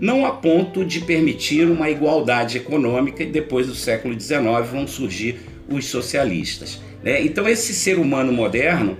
Não 0.00 0.26
a 0.26 0.32
ponto 0.32 0.84
de 0.84 1.00
permitir 1.00 1.66
uma 1.68 1.88
igualdade 1.88 2.56
econômica 2.56 3.22
e 3.22 3.26
depois 3.26 3.66
do 3.66 3.74
século 3.74 4.18
XIX 4.18 4.42
vão 4.70 4.86
surgir 4.86 5.40
os 5.68 5.86
socialistas. 5.86 6.80
Né? 7.02 7.22
Então, 7.22 7.48
esse 7.48 7.72
ser 7.72 7.98
humano 7.98 8.32
moderno, 8.32 8.98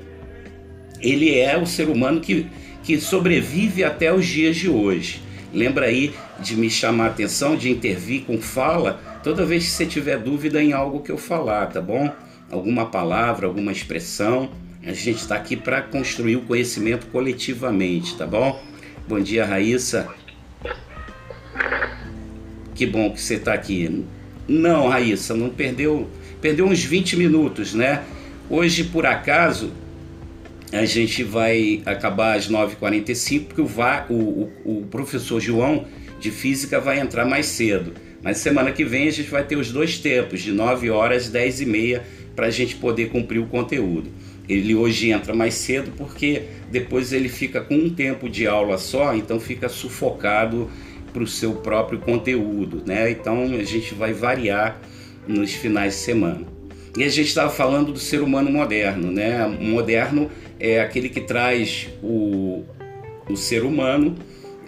ele 1.00 1.36
é 1.38 1.56
o 1.56 1.66
ser 1.66 1.88
humano 1.88 2.20
que, 2.20 2.46
que 2.82 3.00
sobrevive 3.00 3.82
até 3.82 4.12
os 4.12 4.26
dias 4.26 4.56
de 4.56 4.68
hoje. 4.68 5.20
Lembra 5.52 5.86
aí 5.86 6.12
de 6.40 6.56
me 6.56 6.68
chamar 6.68 7.04
a 7.04 7.08
atenção, 7.08 7.56
de 7.56 7.70
intervir 7.70 8.22
com 8.22 8.40
fala, 8.40 9.00
toda 9.22 9.44
vez 9.44 9.64
que 9.64 9.70
você 9.70 9.86
tiver 9.86 10.18
dúvida 10.18 10.62
em 10.62 10.72
algo 10.72 11.00
que 11.00 11.10
eu 11.10 11.18
falar, 11.18 11.66
tá 11.66 11.80
bom? 11.80 12.12
Alguma 12.50 12.86
palavra, 12.86 13.46
alguma 13.46 13.72
expressão. 13.72 14.50
A 14.82 14.92
gente 14.92 15.18
está 15.18 15.36
aqui 15.36 15.56
para 15.56 15.80
construir 15.82 16.36
o 16.36 16.42
conhecimento 16.42 17.06
coletivamente, 17.06 18.16
tá 18.16 18.26
bom? 18.26 18.62
Bom 19.08 19.18
dia, 19.20 19.44
Raíssa. 19.44 20.08
que 22.74 22.86
bom 22.86 23.10
que 23.10 23.20
você 23.20 23.34
está 23.34 23.54
aqui. 23.54 24.04
Não, 24.46 24.88
Raíssa, 24.88 25.34
não 25.34 25.48
perdeu, 25.48 26.08
perdeu 26.40 26.66
uns 26.66 26.84
20 26.84 27.16
minutos, 27.16 27.72
né? 27.72 28.02
Hoje, 28.50 28.84
por 28.84 29.06
acaso, 29.06 29.72
a 30.70 30.84
gente 30.84 31.22
vai 31.22 31.82
acabar 31.86 32.36
às 32.36 32.50
9h45, 32.50 33.44
porque 33.46 33.62
o, 33.62 33.66
o, 34.12 34.52
o 34.64 34.86
professor 34.90 35.40
João 35.40 35.86
de 36.20 36.30
Física 36.30 36.80
vai 36.80 36.98
entrar 36.98 37.24
mais 37.24 37.46
cedo. 37.46 37.94
Mas 38.22 38.38
semana 38.38 38.72
que 38.72 38.84
vem 38.84 39.06
a 39.06 39.10
gente 39.10 39.30
vai 39.30 39.44
ter 39.44 39.56
os 39.56 39.70
dois 39.70 39.98
tempos, 39.98 40.40
de 40.40 40.50
9 40.50 40.90
horas 40.90 41.26
e 41.26 41.30
10 41.30 41.60
e 41.60 41.66
meia, 41.66 42.02
para 42.34 42.46
a 42.46 42.50
gente 42.50 42.76
poder 42.76 43.10
cumprir 43.10 43.38
o 43.38 43.46
conteúdo. 43.46 44.10
Ele 44.48 44.74
hoje 44.74 45.10
entra 45.10 45.34
mais 45.34 45.54
cedo 45.54 45.92
porque 45.96 46.42
depois 46.70 47.12
ele 47.12 47.28
fica 47.28 47.60
com 47.60 47.74
um 47.74 47.90
tempo 47.90 48.28
de 48.28 48.46
aula 48.46 48.76
só, 48.76 49.14
então 49.14 49.40
fica 49.40 49.68
sufocado 49.68 50.70
para 51.12 51.22
o 51.22 51.26
seu 51.26 51.54
próprio 51.54 51.98
conteúdo, 52.00 52.82
né? 52.84 53.10
Então 53.10 53.44
a 53.44 53.64
gente 53.64 53.94
vai 53.94 54.12
variar 54.12 54.80
nos 55.26 55.52
finais 55.52 55.94
de 55.94 56.00
semana. 56.00 56.46
E 56.96 57.02
a 57.02 57.08
gente 57.08 57.28
estava 57.28 57.50
falando 57.50 57.92
do 57.92 57.98
ser 57.98 58.20
humano 58.20 58.50
moderno, 58.50 59.10
né? 59.10 59.46
Moderno 59.46 60.30
é 60.60 60.80
aquele 60.80 61.08
que 61.08 61.20
traz 61.20 61.88
o, 62.02 62.64
o 63.28 63.36
ser 63.36 63.64
humano, 63.64 64.16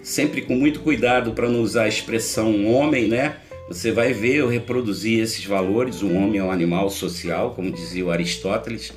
sempre 0.02 0.42
com 0.42 0.54
muito 0.54 0.80
cuidado 0.80 1.32
para 1.32 1.48
não 1.48 1.60
usar 1.60 1.82
a 1.82 1.88
expressão 1.88 2.66
homem, 2.66 3.08
né? 3.08 3.36
Você 3.68 3.90
vai 3.90 4.12
ver 4.12 4.36
eu 4.36 4.48
reproduzir 4.48 5.20
esses 5.20 5.44
valores. 5.44 6.02
O 6.02 6.12
homem 6.12 6.38
é 6.38 6.44
um 6.44 6.50
animal 6.50 6.88
social, 6.88 7.52
como 7.54 7.70
dizia 7.70 8.04
o 8.04 8.10
Aristóteles. 8.10 8.92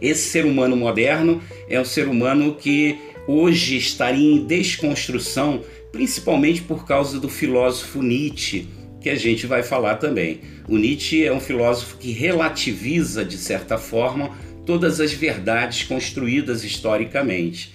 Esse 0.00 0.28
ser 0.30 0.44
humano 0.44 0.76
moderno 0.76 1.40
é 1.68 1.80
um 1.80 1.84
ser 1.84 2.08
humano 2.08 2.56
que 2.56 2.98
hoje 3.28 3.76
estaria 3.76 4.32
em 4.32 4.44
desconstrução, 4.44 5.62
principalmente 5.92 6.62
por 6.62 6.84
causa 6.84 7.20
do 7.20 7.28
filósofo 7.28 8.02
Nietzsche, 8.02 8.66
que 9.00 9.08
a 9.08 9.14
gente 9.14 9.46
vai 9.46 9.62
falar 9.62 9.96
também. 9.96 10.40
O 10.68 10.76
Nietzsche 10.76 11.24
é 11.24 11.32
um 11.32 11.38
filósofo 11.38 11.98
que 11.98 12.10
relativiza, 12.10 13.24
de 13.24 13.36
certa 13.36 13.78
forma, 13.78 14.36
todas 14.66 15.00
as 15.00 15.12
verdades 15.12 15.84
construídas 15.84 16.64
historicamente. 16.64 17.72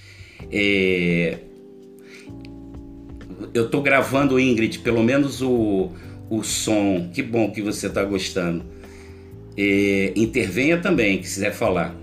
É... 0.52 1.38
Eu 3.54 3.66
estou 3.66 3.82
gravando, 3.82 4.40
Ingrid, 4.40 4.80
pelo 4.80 5.04
menos 5.04 5.42
o, 5.42 5.92
o 6.30 6.44
som. 6.44 7.10
Que 7.14 7.22
bom 7.22 7.52
que 7.52 7.62
você 7.62 7.88
está 7.88 8.04
gostando. 8.04 8.66
É... 9.58 10.12
Intervenha 10.16 10.78
também, 10.78 11.20
quiser 11.20 11.54
falar. 11.54 11.96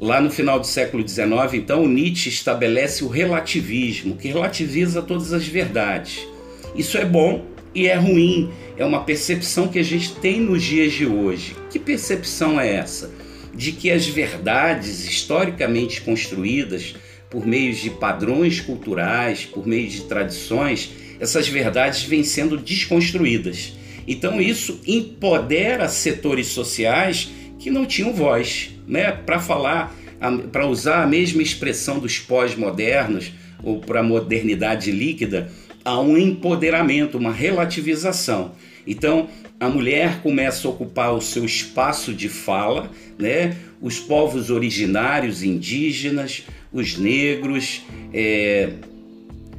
Lá 0.00 0.20
no 0.20 0.30
final 0.30 0.60
do 0.60 0.66
século 0.66 1.06
XIX, 1.06 1.54
então, 1.54 1.88
Nietzsche 1.88 2.28
estabelece 2.28 3.02
o 3.02 3.08
relativismo, 3.08 4.16
que 4.16 4.28
relativiza 4.28 5.00
todas 5.00 5.32
as 5.32 5.46
verdades. 5.46 6.26
Isso 6.74 6.98
é 6.98 7.04
bom 7.04 7.46
e 7.74 7.86
é 7.86 7.94
ruim, 7.94 8.50
é 8.76 8.84
uma 8.84 9.04
percepção 9.04 9.68
que 9.68 9.78
a 9.78 9.82
gente 9.82 10.14
tem 10.16 10.40
nos 10.40 10.62
dias 10.62 10.92
de 10.92 11.06
hoje. 11.06 11.56
Que 11.70 11.78
percepção 11.78 12.60
é 12.60 12.74
essa? 12.74 13.10
De 13.54 13.72
que 13.72 13.90
as 13.90 14.06
verdades 14.06 15.06
historicamente 15.06 16.02
construídas 16.02 16.94
por 17.36 17.46
meio 17.46 17.74
de 17.74 17.90
padrões 17.90 18.60
culturais, 18.60 19.44
por 19.44 19.66
meio 19.66 19.86
de 19.86 20.04
tradições, 20.04 20.88
essas 21.20 21.46
verdades 21.46 22.02
vêm 22.02 22.24
sendo 22.24 22.56
desconstruídas. 22.56 23.74
Então 24.08 24.40
isso 24.40 24.80
empodera 24.86 25.86
setores 25.86 26.46
sociais 26.46 27.28
que 27.58 27.68
não 27.68 27.84
tinham 27.84 28.14
voz, 28.14 28.70
né? 28.88 29.12
Para 29.12 29.38
falar, 29.38 29.94
para 30.50 30.66
usar 30.66 31.02
a 31.02 31.06
mesma 31.06 31.42
expressão 31.42 31.98
dos 31.98 32.18
pós-modernos 32.18 33.30
ou 33.62 33.80
para 33.80 34.00
a 34.00 34.02
modernidade 34.02 34.90
líquida, 34.90 35.52
há 35.84 36.00
um 36.00 36.16
empoderamento, 36.16 37.18
uma 37.18 37.32
relativização. 37.32 38.52
Então, 38.86 39.28
a 39.60 39.68
mulher 39.68 40.22
começa 40.22 40.66
a 40.66 40.70
ocupar 40.70 41.12
o 41.12 41.20
seu 41.20 41.44
espaço 41.44 42.14
de 42.14 42.30
fala, 42.30 42.90
né? 43.18 43.56
Os 43.78 43.98
povos 43.98 44.48
originários, 44.48 45.42
indígenas, 45.42 46.44
os 46.78 46.96
negros, 46.96 47.82
é, 48.12 48.70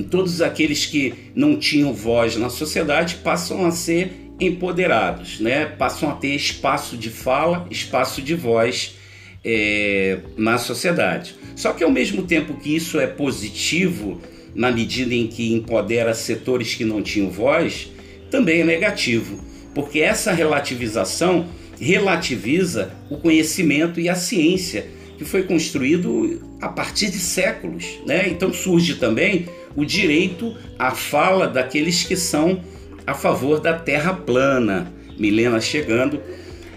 todos 0.09 0.41
aqueles 0.41 0.85
que 0.85 1.13
não 1.35 1.57
tinham 1.57 1.93
voz 1.93 2.35
na 2.37 2.49
sociedade 2.49 3.15
passam 3.23 3.65
a 3.65 3.71
ser 3.71 4.11
empoderados, 4.39 5.39
né? 5.39 5.65
passam 5.65 6.09
a 6.09 6.13
ter 6.13 6.35
espaço 6.35 6.95
de 6.95 7.09
fala, 7.09 7.67
espaço 7.71 8.21
de 8.21 8.35
voz 8.35 8.95
é, 9.43 10.19
na 10.37 10.57
sociedade. 10.57 11.35
Só 11.55 11.73
que 11.73 11.83
ao 11.83 11.91
mesmo 11.91 12.23
tempo 12.23 12.53
que 12.53 12.75
isso 12.75 12.99
é 12.99 13.07
positivo, 13.07 14.21
na 14.53 14.71
medida 14.71 15.13
em 15.13 15.27
que 15.27 15.53
empodera 15.53 16.13
setores 16.13 16.75
que 16.75 16.85
não 16.85 17.01
tinham 17.01 17.29
voz, 17.29 17.91
também 18.29 18.61
é 18.61 18.63
negativo, 18.63 19.43
porque 19.73 19.99
essa 19.99 20.31
relativização 20.31 21.47
relativiza 21.79 22.91
o 23.09 23.17
conhecimento 23.17 23.99
e 23.99 24.09
a 24.09 24.15
ciência 24.15 24.87
que 25.17 25.25
foi 25.25 25.43
construído 25.43 26.46
a 26.61 26.67
partir 26.67 27.09
de 27.09 27.19
séculos. 27.19 27.99
Né? 28.05 28.27
Então 28.29 28.51
surge 28.53 28.95
também 28.95 29.47
o 29.75 29.85
direito 29.85 30.55
à 30.77 30.91
fala 30.91 31.47
daqueles 31.47 32.03
que 32.03 32.15
são 32.15 32.61
a 33.05 33.13
favor 33.13 33.59
da 33.59 33.73
terra 33.73 34.13
plana. 34.13 34.91
Milena 35.17 35.59
chegando, 35.59 36.21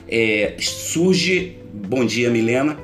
é, 0.09 0.55
surge, 0.59 1.57
bom 1.73 2.07
dia 2.07 2.31
Milena, 2.31 2.79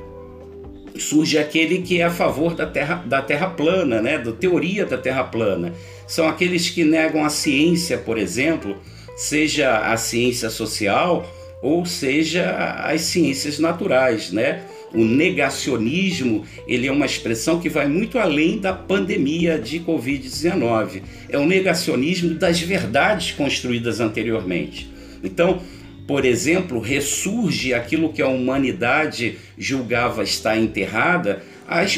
surge 0.99 1.39
aquele 1.39 1.83
que 1.83 2.01
é 2.01 2.05
a 2.05 2.11
favor 2.11 2.55
da 2.55 2.67
terra, 2.67 3.03
da 3.07 3.23
terra 3.23 3.49
plana, 3.49 4.03
né, 4.03 4.19
da 4.19 4.33
teoria 4.33 4.85
da 4.85 4.99
terra 4.99 5.25
plana. 5.25 5.73
São 6.07 6.29
aqueles 6.29 6.69
que 6.69 6.85
negam 6.85 7.25
a 7.25 7.31
ciência, 7.31 7.99
por 7.99 8.19
exemplo, 8.19 8.77
seja 9.17 9.79
a 9.79 9.97
ciência 9.97 10.51
social 10.51 11.27
ou 11.63 11.87
seja 11.87 12.51
as 12.85 13.01
ciências 13.03 13.59
naturais, 13.59 14.31
né? 14.31 14.63
O 14.95 15.05
negacionismo 15.05 16.45
ele 16.67 16.87
é 16.87 16.93
uma 16.93 17.07
expressão 17.07 17.61
que 17.61 17.69
vai 17.69 17.89
muito 17.89 18.19
além 18.19 18.59
da 18.59 18.73
pandemia 18.73 19.59
de 19.59 19.81
Covid-19. 19.81 21.03
É 21.29 21.39
o 21.39 21.47
negacionismo 21.47 22.35
das 22.35 22.61
verdades 22.61 23.33
construídas 23.33 24.01
anteriormente. 24.01 24.91
Então, 25.23 25.61
por 26.07 26.25
exemplo, 26.25 26.79
ressurge 26.79 27.75
aquilo 27.75 28.13
que 28.13 28.23
a 28.23 28.29
humanidade 28.29 29.37
julgava 29.59 30.23
estar 30.23 30.57
enterrada, 30.57 31.43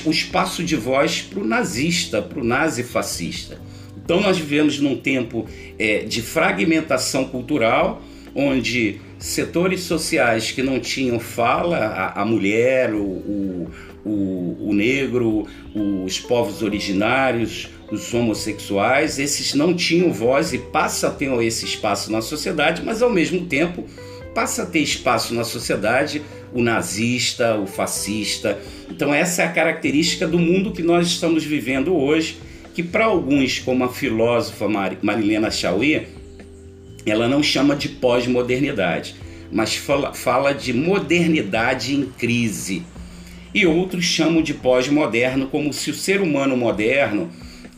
o 0.06 0.10
espaço 0.10 0.64
de 0.64 0.76
voz 0.76 1.20
para 1.20 1.40
o 1.40 1.46
nazista, 1.46 2.22
para 2.22 2.40
o 2.40 2.44
nazifascista. 2.44 3.60
Então, 4.02 4.22
nós 4.22 4.38
vivemos 4.38 4.80
num 4.80 4.96
tempo 4.96 5.46
é, 5.78 5.98
de 5.98 6.22
fragmentação 6.22 7.26
cultural, 7.26 8.02
onde 8.34 8.98
setores 9.18 9.80
sociais 9.80 10.52
que 10.52 10.62
não 10.62 10.78
tinham 10.78 11.18
fala, 11.18 11.78
a, 11.78 12.22
a 12.22 12.24
mulher, 12.24 12.94
o, 12.94 13.02
o, 13.02 13.70
o, 14.04 14.68
o, 14.68 14.72
negro, 14.72 15.46
os 15.74 16.20
povos 16.20 16.62
originários, 16.62 17.68
os 17.90 18.12
homossexuais, 18.14 19.18
esses 19.18 19.54
não 19.54 19.74
tinham 19.74 20.12
voz 20.12 20.52
e 20.52 20.58
passa 20.58 21.08
a 21.08 21.10
ter 21.10 21.32
esse 21.42 21.64
espaço 21.64 22.12
na 22.12 22.20
sociedade, 22.20 22.82
mas 22.84 23.02
ao 23.02 23.10
mesmo 23.10 23.46
tempo 23.46 23.84
passa 24.34 24.62
a 24.62 24.66
ter 24.66 24.80
espaço 24.80 25.34
na 25.34 25.42
sociedade 25.42 26.22
o 26.52 26.62
nazista, 26.62 27.56
o 27.56 27.66
fascista. 27.66 28.58
Então 28.88 29.12
essa 29.12 29.42
é 29.42 29.46
a 29.46 29.52
característica 29.52 30.26
do 30.26 30.38
mundo 30.38 30.72
que 30.72 30.82
nós 30.82 31.08
estamos 31.08 31.44
vivendo 31.44 31.94
hoje, 31.94 32.38
que 32.74 32.82
para 32.82 33.06
alguns, 33.06 33.58
como 33.58 33.84
a 33.84 33.88
filósofa 33.88 34.66
Marilena 35.02 35.50
Chauí, 35.50 36.06
ela 37.06 37.28
não 37.28 37.42
chama 37.42 37.74
de 37.74 37.88
pós-modernidade, 37.88 39.16
mas 39.50 39.76
fala, 39.76 40.12
fala 40.14 40.52
de 40.52 40.72
modernidade 40.72 41.94
em 41.94 42.04
crise. 42.06 42.82
E 43.54 43.66
outros 43.66 44.04
chamam 44.04 44.42
de 44.42 44.54
pós-moderno, 44.54 45.46
como 45.46 45.72
se 45.72 45.90
o 45.90 45.94
ser 45.94 46.20
humano 46.20 46.56
moderno, 46.56 47.30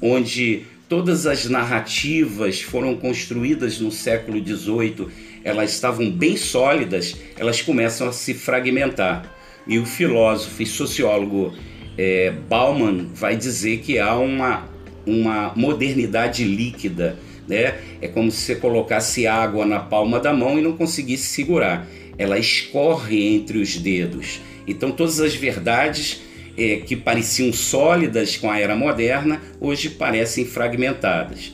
onde 0.03 0.65
todas 0.89 1.27
as 1.27 1.49
narrativas 1.49 2.61
foram 2.61 2.97
construídas 2.97 3.79
no 3.79 3.93
século 3.93 4.45
XVIII, 4.45 5.07
elas 5.45 5.73
estavam 5.73 6.11
bem 6.11 6.37
sólidas, 6.37 7.17
elas 7.39 7.63
começam 7.63 8.09
a 8.09 8.13
se 8.13 8.35
fragmentar. 8.35 9.33
E 9.67 9.79
o 9.79 9.87
filósofo 9.87 10.63
e 10.63 10.67
sociólogo 10.67 11.55
é, 11.97 12.33
Bauman 12.49 13.07
vai 13.15 13.37
dizer 13.37 13.79
que 13.79 13.99
há 13.99 14.17
uma, 14.17 14.69
uma 15.07 15.53
modernidade 15.55 16.45
líquida 16.45 17.17
né? 17.51 17.75
É 18.01 18.09
como 18.09 18.31
se 18.31 18.39
você 18.39 18.55
colocasse 18.55 19.27
água 19.27 19.67
na 19.67 19.81
palma 19.81 20.19
da 20.19 20.33
mão 20.33 20.59
e 20.59 20.63
não 20.63 20.73
conseguisse 20.73 21.27
segurar. 21.27 21.87
Ela 22.17 22.39
escorre 22.39 23.35
entre 23.35 23.59
os 23.59 23.77
dedos. 23.77 24.41
Então 24.67 24.93
todas 24.93 25.21
as 25.21 25.35
verdades 25.35 26.23
é, 26.57 26.77
que 26.77 26.95
pareciam 26.95 27.53
sólidas 27.53 28.37
com 28.37 28.51
a 28.51 28.59
era 28.59 28.77
moderna 28.77 29.41
hoje 29.61 29.91
parecem 29.91 30.45
fragmentadas. 30.45 31.53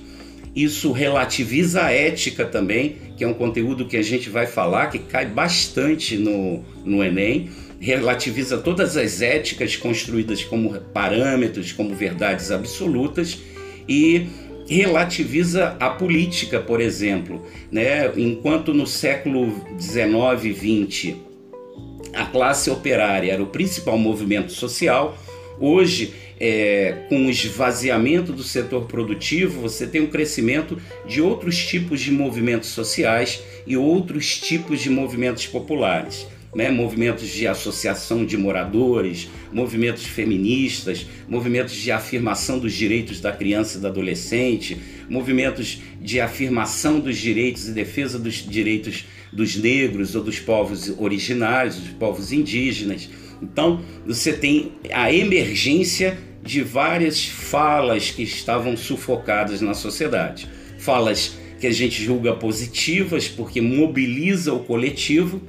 Isso 0.54 0.90
relativiza 0.90 1.84
a 1.84 1.90
ética 1.90 2.44
também, 2.46 2.96
que 3.14 3.22
é 3.22 3.28
um 3.28 3.34
conteúdo 3.34 3.86
que 3.86 3.96
a 3.96 4.02
gente 4.02 4.30
vai 4.30 4.46
falar, 4.46 4.86
que 4.86 4.98
cai 4.98 5.26
bastante 5.26 6.16
no, 6.16 6.64
no 6.82 7.04
Enem. 7.04 7.50
Relativiza 7.78 8.56
todas 8.56 8.96
as 8.96 9.20
éticas 9.20 9.76
construídas 9.76 10.42
como 10.42 10.72
parâmetros, 10.94 11.72
como 11.72 11.94
verdades 11.94 12.50
absolutas, 12.50 13.38
e 13.86 14.28
relativiza 14.68 15.76
a 15.78 15.90
política, 15.90 16.60
por 16.60 16.80
exemplo, 16.80 17.42
né? 17.70 18.12
Enquanto 18.16 18.74
no 18.74 18.86
século 18.86 19.52
19 19.76 20.48
e 20.48 20.52
20 20.52 21.16
a 22.12 22.24
classe 22.26 22.70
operária 22.70 23.32
era 23.32 23.42
o 23.42 23.46
principal 23.46 23.98
movimento 23.98 24.50
social, 24.52 25.16
hoje 25.60 26.14
é, 26.38 27.06
com 27.08 27.26
o 27.26 27.30
esvaziamento 27.30 28.32
do 28.32 28.42
setor 28.42 28.84
produtivo, 28.86 29.60
você 29.60 29.86
tem 29.86 30.02
um 30.02 30.06
crescimento 30.06 30.80
de 31.06 31.20
outros 31.20 31.64
tipos 31.64 32.00
de 32.00 32.10
movimentos 32.10 32.70
sociais 32.70 33.42
e 33.66 33.76
outros 33.76 34.38
tipos 34.38 34.80
de 34.80 34.90
movimentos 34.90 35.46
populares. 35.46 36.26
Né, 36.56 36.70
movimentos 36.70 37.28
de 37.28 37.46
associação 37.46 38.24
de 38.24 38.34
moradores, 38.34 39.28
movimentos 39.52 40.06
feministas, 40.06 41.06
movimentos 41.28 41.74
de 41.74 41.92
afirmação 41.92 42.58
dos 42.58 42.72
direitos 42.72 43.20
da 43.20 43.30
criança 43.30 43.76
e 43.76 43.80
do 43.82 43.86
adolescente, 43.86 44.78
movimentos 45.06 45.82
de 46.00 46.18
afirmação 46.18 46.98
dos 46.98 47.18
direitos 47.18 47.68
e 47.68 47.72
defesa 47.72 48.18
dos 48.18 48.36
direitos 48.36 49.04
dos 49.30 49.54
negros 49.54 50.14
ou 50.14 50.24
dos 50.24 50.38
povos 50.38 50.88
originários, 50.98 51.76
dos 51.76 51.90
povos 51.90 52.32
indígenas. 52.32 53.06
Então, 53.42 53.82
você 54.06 54.32
tem 54.32 54.72
a 54.90 55.12
emergência 55.12 56.16
de 56.42 56.62
várias 56.62 57.22
falas 57.22 58.10
que 58.10 58.22
estavam 58.22 58.78
sufocadas 58.78 59.60
na 59.60 59.74
sociedade. 59.74 60.48
Falas 60.78 61.36
que 61.60 61.66
a 61.66 61.72
gente 61.72 62.02
julga 62.02 62.32
positivas 62.32 63.28
porque 63.28 63.60
mobiliza 63.60 64.54
o 64.54 64.60
coletivo 64.60 65.42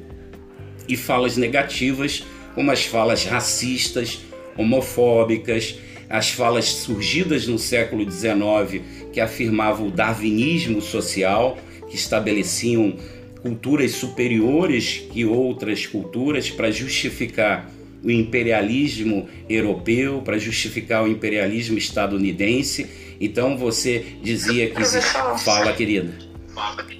e 0.88 0.95
falas 0.95 1.38
negativas, 1.38 2.23
como 2.56 2.71
as 2.71 2.86
falas 2.86 3.26
racistas, 3.26 4.19
homofóbicas, 4.58 5.76
as 6.10 6.30
falas 6.30 6.65
surgidas 6.65 7.47
no 7.47 7.60
século 7.60 8.10
XIX 8.10 8.82
que 9.12 9.19
afirmavam 9.19 9.88
o 9.88 9.91
darwinismo 9.91 10.82
social, 10.82 11.58
que 11.89 11.95
estabeleciam 11.95 12.95
culturas 13.41 13.91
superiores 13.91 15.08
que 15.12 15.26
outras 15.26 15.86
culturas 15.86 16.50
para 16.50 16.71
justificar 16.71 17.69
o 18.04 18.12
imperialismo 18.12 19.28
europeu, 19.50 20.21
para 20.21 20.38
justificar 20.38 21.04
o 21.04 21.08
imperialismo 21.08 21.78
estadunidense. 21.78 22.89
Então 23.19 23.58
você 23.58 24.06
dizia 24.21 24.67
que 24.67 24.76
Professor, 24.76 25.38
fala, 25.39 25.73
querida. 25.73 26.13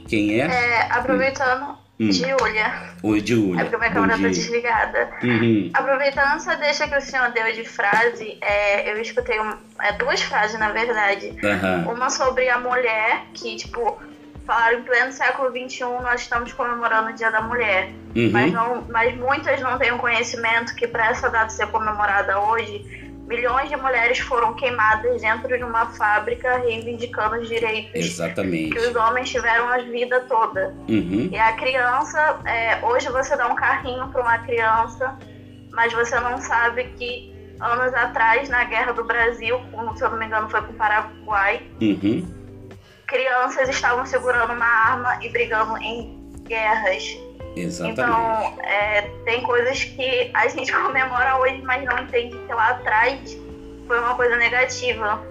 Quem 0.08 0.40
é? 0.40 0.46
é 0.46 0.82
aproveitando, 0.92 1.78
hum. 2.00 2.12
Giulia. 2.12 2.74
Oi, 3.04 3.24
Giulia. 3.26 3.62
É 3.62 3.64
porque 3.64 3.78
minha 3.78 3.92
câmera 3.92 4.16
está 4.16 4.28
desligada. 4.28 5.10
Uhum. 5.24 5.70
Aproveitando 5.74 6.36
essa 6.36 6.56
deixa 6.56 6.88
que 6.88 6.96
o 6.96 7.02
senhor 7.02 7.32
deu 7.32 7.52
de 7.54 7.64
frase, 7.64 8.38
é, 8.42 8.92
eu 8.92 9.02
escutei 9.02 9.40
um, 9.40 9.54
é, 9.82 9.94
duas 9.94 10.22
frases, 10.22 10.60
na 10.60 10.72
verdade. 10.72 11.34
Uhum. 11.44 11.94
Uma 11.94 12.10
sobre 12.10 12.50
a 12.50 12.60
mulher, 12.60 13.26
que, 13.34 13.56
tipo, 13.56 14.00
falaram 14.48 14.80
em 14.80 14.84
pleno 14.84 15.12
século 15.12 15.50
XXI 15.50 15.84
nós 16.02 16.22
estamos 16.22 16.54
comemorando 16.54 17.10
o 17.10 17.14
Dia 17.14 17.30
da 17.30 17.42
Mulher. 17.42 17.90
Uhum. 18.16 18.32
Mas, 18.32 18.54
não, 18.54 18.86
mas 18.90 19.16
muitas 19.16 19.60
não 19.62 19.78
têm 19.78 19.92
o 19.92 19.98
conhecimento 19.98 20.74
que 20.76 20.88
para 20.88 21.10
essa 21.10 21.30
data 21.30 21.50
ser 21.50 21.68
comemorada 21.68 22.40
hoje, 22.40 23.07
milhões 23.28 23.70
de 23.70 23.76
mulheres 23.76 24.20
foram 24.20 24.54
queimadas 24.56 25.22
dentro 25.22 25.56
de 25.58 25.64
uma 25.64 25.86
fábrica 25.88 26.58
reivindicando 26.60 27.36
os 27.36 27.48
direitos 27.48 27.94
Exatamente. 27.94 28.74
que 28.74 28.80
os 28.80 28.96
homens 28.96 29.30
tiveram 29.30 29.68
a 29.68 29.80
vida 29.80 30.22
toda. 30.22 30.74
Uhum. 30.88 31.30
E 31.32 31.38
a 31.38 31.52
criança, 31.54 32.40
é, 32.46 32.80
hoje 32.86 33.10
você 33.10 33.36
dá 33.36 33.48
um 33.48 33.56
carrinho 33.56 34.08
para 34.08 34.22
uma 34.22 34.38
criança, 34.40 35.18
mas 35.72 35.92
você 35.94 36.18
não 36.22 36.38
sabe 36.38 36.86
que 36.98 37.36
anos 37.60 37.94
atrás, 37.94 38.48
na 38.50 38.64
Guerra 38.64 38.94
do 38.94 39.04
Brasil, 39.04 39.60
se 39.96 40.04
eu 40.04 40.10
não 40.10 40.18
me 40.18 40.26
engano 40.26 40.50
foi 40.50 40.62
com 40.62 40.72
o 40.72 40.76
Paraguai, 40.76 41.62
Uhum. 41.82 42.26
crianças 43.06 43.68
estavam 43.68 44.06
segurando 44.06 44.54
uma 44.54 44.66
arma 44.66 45.20
e 45.22 45.30
brigando 45.30 45.78
em 45.80 46.32
guerras. 46.44 47.04
Exatamente. 47.62 48.02
Então, 48.02 48.60
é, 48.64 49.02
tem 49.26 49.42
coisas 49.44 49.84
que 49.84 50.32
a 50.34 50.48
gente 50.48 50.72
comemora 50.74 51.38
hoje, 51.38 51.62
mas 51.64 51.84
não 51.86 51.98
entende 52.00 52.38
que 52.38 52.54
lá 52.54 52.70
atrás 52.70 53.38
foi 53.88 54.00
uma 54.00 54.16
coisa 54.16 54.38
negativa. 54.38 55.22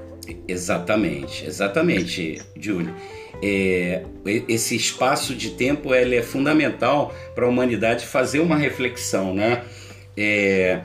Exatamente, 0.48 1.46
exatamente, 1.46 2.42
Júlio. 2.58 2.94
É, 3.42 4.02
esse 4.48 4.74
espaço 4.74 5.34
de 5.34 5.50
tempo 5.50 5.94
ele 5.94 6.16
é 6.16 6.22
fundamental 6.22 7.14
para 7.34 7.44
a 7.44 7.48
humanidade 7.48 8.06
fazer 8.06 8.40
uma 8.40 8.56
reflexão, 8.56 9.34
né? 9.34 9.62
É, 10.16 10.80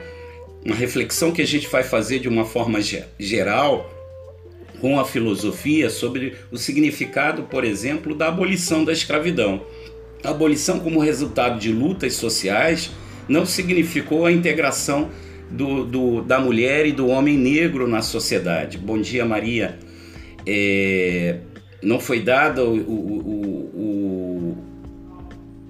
uma 0.64 0.76
reflexão 0.76 1.32
que 1.32 1.42
a 1.42 1.46
gente 1.46 1.66
vai 1.68 1.82
fazer 1.82 2.18
de 2.18 2.28
uma 2.28 2.44
forma 2.44 2.78
geral 3.18 3.90
com 4.80 4.98
a 4.98 5.04
filosofia 5.04 5.88
sobre 5.88 6.36
o 6.50 6.58
significado, 6.58 7.44
por 7.44 7.64
exemplo, 7.64 8.14
da 8.14 8.28
abolição 8.28 8.84
da 8.84 8.92
escravidão. 8.92 9.64
A 10.24 10.30
abolição, 10.30 10.78
como 10.80 11.00
resultado 11.00 11.58
de 11.58 11.72
lutas 11.72 12.14
sociais, 12.14 12.90
não 13.28 13.44
significou 13.44 14.26
a 14.26 14.32
integração 14.32 15.10
do, 15.50 15.84
do, 15.84 16.22
da 16.22 16.38
mulher 16.40 16.86
e 16.86 16.92
do 16.92 17.08
homem 17.08 17.36
negro 17.36 17.86
na 17.86 18.02
sociedade. 18.02 18.78
Bom 18.78 19.00
dia, 19.00 19.24
Maria. 19.24 19.78
É, 20.46 21.38
não 21.82 22.00
foi 22.00 22.20
dado 22.20 22.62
o, 22.62 22.76
o, 22.76 24.56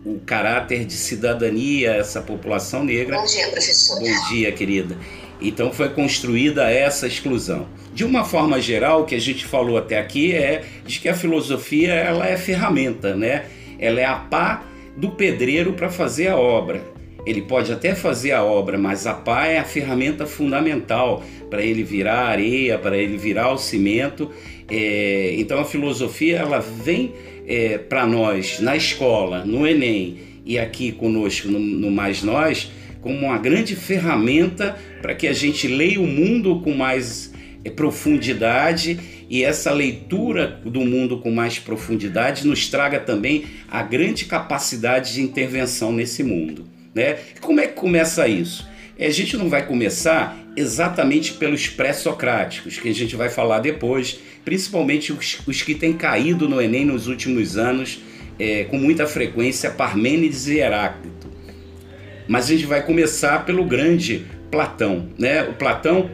o, 0.05 0.11
o, 0.13 0.21
caráter 0.21 0.85
de 0.85 0.95
cidadania 0.95 1.93
a 1.93 1.97
essa 1.97 2.21
população 2.21 2.85
negra. 2.85 3.17
Bom 3.17 3.27
dia, 3.27 3.49
professor. 3.49 3.99
Bom 3.99 4.29
dia, 4.29 4.53
querida. 4.53 4.97
Então 5.41 5.73
foi 5.73 5.89
construída 5.89 6.71
essa 6.71 7.07
exclusão. 7.07 7.67
De 7.93 8.05
uma 8.05 8.25
forma 8.25 8.61
geral, 8.61 9.03
o 9.03 9.05
que 9.05 9.15
a 9.15 9.21
gente 9.21 9.45
falou 9.45 9.77
até 9.77 9.99
aqui 9.99 10.33
é 10.33 10.65
de 10.87 11.01
que 11.01 11.09
a 11.09 11.15
filosofia 11.15 11.93
ela 11.93 12.27
é 12.27 12.37
ferramenta, 12.37 13.15
né? 13.15 13.47
Ela 13.83 14.01
é 14.01 14.05
a 14.05 14.15
pá 14.15 14.65
do 14.97 15.11
pedreiro 15.11 15.73
para 15.73 15.91
fazer 15.91 16.29
a 16.29 16.37
obra. 16.37 16.83
Ele 17.27 17.43
pode 17.43 17.73
até 17.73 17.95
fazer 17.95 18.33
a 18.33 18.43
obra, 18.43 18.79
mas 18.79 19.07
a 19.07 19.15
pá 19.15 19.47
é 19.47 19.59
a 19.59 19.65
ferramenta 19.65 20.27
fundamental 20.27 21.23
para 21.51 21.63
ele 21.63 21.83
virar 21.83 22.27
areia, 22.29 22.79
para 22.79 22.97
ele 22.97 23.17
virar 23.17 23.53
o 23.53 23.59
cimento. 23.59 24.31
É, 24.69 25.35
então 25.39 25.61
a 25.61 25.65
filosofia 25.65 26.39
ela 26.39 26.59
vem 26.59 27.13
é, 27.47 27.79
para 27.79 28.07
nós 28.07 28.61
na 28.61 28.77
escola, 28.77 29.45
no 29.45 29.67
Enem 29.67 30.19
e 30.45 30.59
aqui 30.59 30.93
conosco 30.93 31.49
no, 31.49 31.59
no 31.59 31.91
Mais 31.91 32.23
Nós 32.23 32.71
como 33.01 33.27
uma 33.27 33.39
grande 33.39 33.75
ferramenta 33.75 34.77
para 35.03 35.15
que 35.15 35.27
a 35.27 35.33
gente 35.33 35.67
leia 35.67 36.01
o 36.01 36.07
mundo 36.07 36.61
com 36.61 36.73
mais 36.73 37.33
é, 37.65 37.71
profundidade 37.71 38.99
e 39.33 39.43
essa 39.43 39.73
leitura 39.73 40.61
do 40.63 40.83
mundo 40.83 41.17
com 41.17 41.31
mais 41.31 41.59
profundidade 41.59 42.47
nos 42.47 42.69
traga 42.69 43.01
também 43.01 43.47
a 43.67 43.83
grande 43.83 44.27
capacidade 44.27 45.15
de 45.15 45.23
intervenção 45.23 45.91
nesse 45.91 46.23
mundo. 46.23 46.67
Né? 46.95 47.19
Como 47.41 47.59
é 47.59 47.67
que 47.67 47.73
começa 47.73 48.29
isso? 48.29 48.69
A 49.01 49.09
gente 49.09 49.39
não 49.39 49.49
vai 49.49 49.67
começar 49.67 50.39
exatamente 50.55 51.33
pelos 51.33 51.67
pré-socráticos, 51.67 52.79
que 52.79 52.91
a 52.91 52.95
gente 52.95 53.17
vai 53.17 53.31
falar 53.31 53.61
depois, 53.61 54.21
principalmente 54.45 55.15
os, 55.15 55.39
os 55.47 55.63
que 55.63 55.75
têm 55.75 55.95
caído 55.95 56.47
no 56.47 56.61
Enem 56.61 56.85
nos 56.85 57.09
últimos 57.09 57.57
anos 57.57 58.01
é, 58.39 58.65
com 58.65 58.77
muita 58.77 59.07
frequência, 59.07 59.71
Parmênides 59.71 60.47
e 60.47 60.59
Heráclito. 60.59 61.31
Mas 62.29 62.45
a 62.45 62.49
gente 62.49 62.67
vai 62.67 62.85
começar 62.85 63.47
pelo 63.47 63.65
grande 63.65 64.27
Platão, 64.51 65.09
né? 65.19 65.43
O 65.45 65.55
Platão 65.55 66.11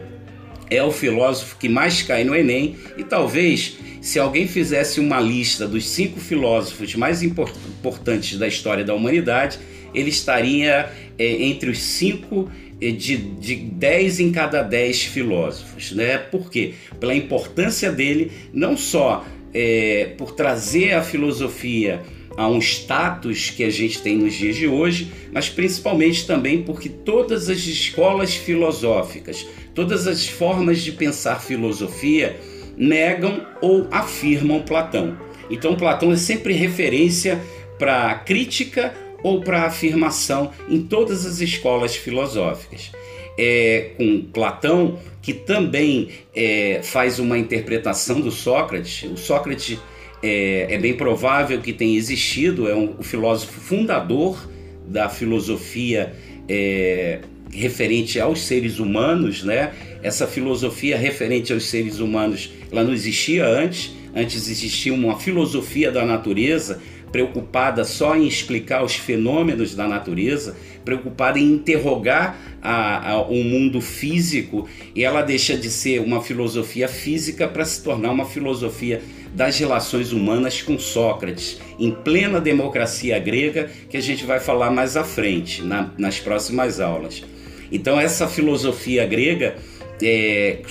é 0.69 0.83
o 0.83 0.91
filósofo 0.91 1.57
que 1.57 1.67
mais 1.67 2.01
cai 2.01 2.23
no 2.23 2.35
Enem 2.35 2.75
e 2.97 3.03
talvez 3.03 3.77
se 4.01 4.17
alguém 4.19 4.47
fizesse 4.47 4.99
uma 4.99 5.19
lista 5.19 5.67
dos 5.67 5.87
cinco 5.87 6.19
filósofos 6.19 6.95
mais 6.95 7.21
importantes 7.21 8.37
da 8.37 8.47
história 8.47 8.83
da 8.83 8.93
humanidade, 8.93 9.59
ele 9.93 10.09
estaria 10.09 10.89
é, 11.17 11.43
entre 11.43 11.69
os 11.69 11.79
cinco 11.79 12.49
é, 12.81 12.91
de, 12.91 13.17
de 13.17 13.55
dez 13.55 14.19
em 14.19 14.31
cada 14.31 14.61
dez 14.61 15.03
filósofos, 15.03 15.91
né? 15.91 16.17
Por 16.17 16.49
quê? 16.49 16.73
Pela 16.99 17.13
importância 17.13 17.91
dele, 17.91 18.31
não 18.53 18.77
só 18.77 19.25
é, 19.53 20.13
por 20.17 20.31
trazer 20.31 20.93
a 20.93 21.01
filosofia 21.01 22.01
a 22.37 22.47
um 22.47 22.59
status 22.59 23.49
que 23.49 23.65
a 23.65 23.69
gente 23.69 24.01
tem 24.01 24.15
nos 24.15 24.33
dias 24.33 24.55
de 24.55 24.65
hoje, 24.65 25.11
mas 25.31 25.49
principalmente 25.49 26.25
também 26.25 26.61
porque 26.61 26.87
todas 26.87 27.49
as 27.49 27.59
escolas 27.59 28.33
filosóficas, 28.33 29.45
todas 29.73 30.07
as 30.07 30.27
formas 30.27 30.81
de 30.81 30.91
pensar 30.91 31.41
filosofia 31.41 32.39
negam 32.77 33.45
ou 33.61 33.87
afirmam 33.91 34.61
Platão. 34.61 35.17
Então, 35.49 35.75
Platão 35.75 36.11
é 36.11 36.17
sempre 36.17 36.53
referência 36.53 37.41
para 37.77 38.15
crítica 38.15 38.93
ou 39.23 39.41
para 39.41 39.63
afirmação 39.63 40.51
em 40.69 40.81
todas 40.81 41.25
as 41.25 41.41
escolas 41.41 41.95
filosóficas. 41.95 42.91
É 43.37 43.91
com 43.97 44.21
Platão 44.33 44.99
que 45.21 45.33
também 45.33 46.09
é, 46.35 46.81
faz 46.83 47.19
uma 47.19 47.37
interpretação 47.37 48.21
do 48.21 48.31
Sócrates. 48.31 49.03
O 49.03 49.17
Sócrates 49.17 49.77
é, 50.21 50.67
é 50.69 50.77
bem 50.77 50.93
provável 50.93 51.59
que 51.59 51.73
tenha 51.73 51.97
existido, 51.97 52.69
é 52.69 52.75
um, 52.75 52.95
o 52.97 53.03
filósofo 53.03 53.59
fundador 53.59 54.49
da 54.85 55.07
filosofia 55.07 56.13
é, 56.47 57.19
referente 57.51 58.19
aos 58.19 58.41
seres 58.41 58.79
humanos, 58.79 59.43
né? 59.43 59.71
Essa 60.01 60.27
filosofia 60.27 60.97
referente 60.97 61.51
aos 61.51 61.65
seres 61.65 61.99
humanos, 61.99 62.51
ela 62.71 62.83
não 62.83 62.93
existia 62.93 63.45
antes, 63.45 63.91
Antes 64.15 64.49
existia 64.49 64.93
uma 64.93 65.19
filosofia 65.19 65.91
da 65.91 66.05
natureza 66.05 66.81
preocupada 67.11 67.83
só 67.83 68.15
em 68.15 68.27
explicar 68.27 68.83
os 68.83 68.95
fenômenos 68.95 69.73
da 69.73 69.87
natureza, 69.87 70.55
preocupada 70.85 71.39
em 71.39 71.53
interrogar 71.53 72.37
a, 72.61 73.13
a, 73.13 73.21
o 73.21 73.43
mundo 73.43 73.81
físico, 73.81 74.67
e 74.95 75.03
ela 75.03 75.23
deixa 75.23 75.57
de 75.57 75.71
ser 75.71 76.01
uma 76.01 76.21
filosofia 76.21 76.87
física 76.87 77.47
para 77.47 77.65
se 77.65 77.83
tornar 77.83 78.11
uma 78.11 78.25
filosofia 78.25 79.01
das 79.33 79.57
relações 79.57 80.11
humanas 80.11 80.61
com 80.61 80.77
Sócrates, 80.77 81.59
em 81.79 81.91
plena 81.91 82.39
democracia 82.39 83.17
grega, 83.17 83.71
que 83.89 83.97
a 83.97 84.01
gente 84.01 84.23
vai 84.23 84.39
falar 84.39 84.69
mais 84.69 84.95
à 84.95 85.03
frente, 85.03 85.63
na, 85.63 85.91
nas 85.97 86.19
próximas 86.19 86.79
aulas. 86.79 87.23
Então, 87.71 87.99
essa 87.99 88.27
filosofia 88.27 89.05
grega 89.05 89.55
é, 90.01 90.61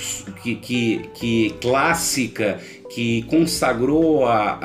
que, 0.42 0.54
que, 0.56 1.00
que 1.14 1.54
clássica 1.60 2.58
que 2.90 3.22
consagrou 3.22 4.24
a, 4.26 4.58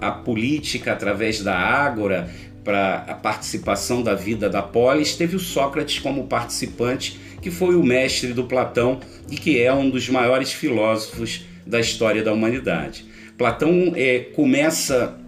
a, 0.00 0.08
a 0.08 0.10
política 0.12 0.92
através 0.92 1.42
da 1.42 1.56
ágora 1.56 2.30
para 2.62 2.96
a 3.08 3.14
participação 3.14 4.02
da 4.02 4.14
vida 4.14 4.48
da 4.48 4.62
polis, 4.62 5.16
teve 5.16 5.34
o 5.34 5.40
Sócrates 5.40 5.98
como 5.98 6.26
participante, 6.26 7.18
que 7.40 7.50
foi 7.50 7.74
o 7.74 7.82
mestre 7.82 8.32
do 8.32 8.44
Platão 8.44 9.00
e 9.30 9.36
que 9.36 9.60
é 9.60 9.72
um 9.72 9.88
dos 9.88 10.08
maiores 10.08 10.52
filósofos 10.52 11.46
da 11.66 11.80
história 11.80 12.22
da 12.22 12.32
humanidade. 12.32 13.06
Platão 13.38 13.92
é, 13.96 14.18
começa, 14.18 15.18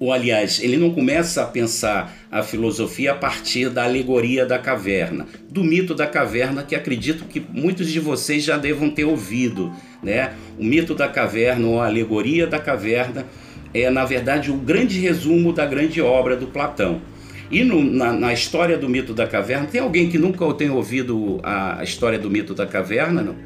ou 0.00 0.12
aliás, 0.12 0.58
ele 0.62 0.76
não 0.76 0.92
começa 0.92 1.42
a 1.42 1.46
pensar 1.46 2.16
a 2.32 2.42
filosofia 2.42 3.12
a 3.12 3.14
partir 3.14 3.68
da 3.68 3.84
alegoria 3.84 4.44
da 4.46 4.58
caverna, 4.58 5.26
do 5.48 5.62
mito 5.62 5.94
da 5.94 6.06
caverna, 6.06 6.64
que 6.64 6.74
acredito 6.74 7.24
que 7.24 7.38
muitos 7.38 7.88
de 7.88 8.00
vocês 8.00 8.42
já 8.42 8.56
devam 8.56 8.90
ter 8.90 9.04
ouvido 9.04 9.70
né? 10.02 10.32
O 10.58 10.64
mito 10.64 10.94
da 10.94 11.08
caverna 11.08 11.66
ou 11.66 11.80
a 11.80 11.86
alegoria 11.86 12.46
da 12.46 12.58
caverna 12.58 13.26
é, 13.72 13.88
na 13.88 14.04
verdade, 14.04 14.50
o 14.50 14.56
grande 14.56 14.98
resumo 14.98 15.52
da 15.52 15.64
grande 15.64 16.00
obra 16.02 16.36
do 16.36 16.48
Platão. 16.48 17.00
E 17.50 17.62
no, 17.62 17.82
na, 17.82 18.12
na, 18.12 18.32
história 18.32 18.76
do 18.76 18.88
mito 18.88 19.12
da 19.12 19.26
caverna, 19.26 19.66
tem 19.66 19.80
alguém 19.80 20.08
que 20.08 20.18
nunca 20.18 20.52
tenha 20.54 20.72
ouvido 20.72 21.40
a, 21.42 21.80
a, 21.80 21.84
história 21.84 22.18
do 22.18 22.30
mito 22.30 22.54
da 22.54 22.66
caverna? 22.66 23.22
Não? 23.22 23.36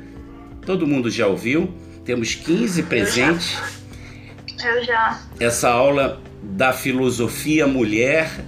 Todo 0.65 0.87
mundo 0.87 1.11
já 1.11 1.27
ouviu? 1.27 1.75
Temos 2.05 2.35
15 2.35 2.85
presentes. 2.85 3.59
Eu 4.63 4.85
já. 4.85 5.21
Essa 5.39 5.69
aula 5.71 6.23
da 6.53 6.73
filosofia 6.73 7.67
mulher, 7.67 8.45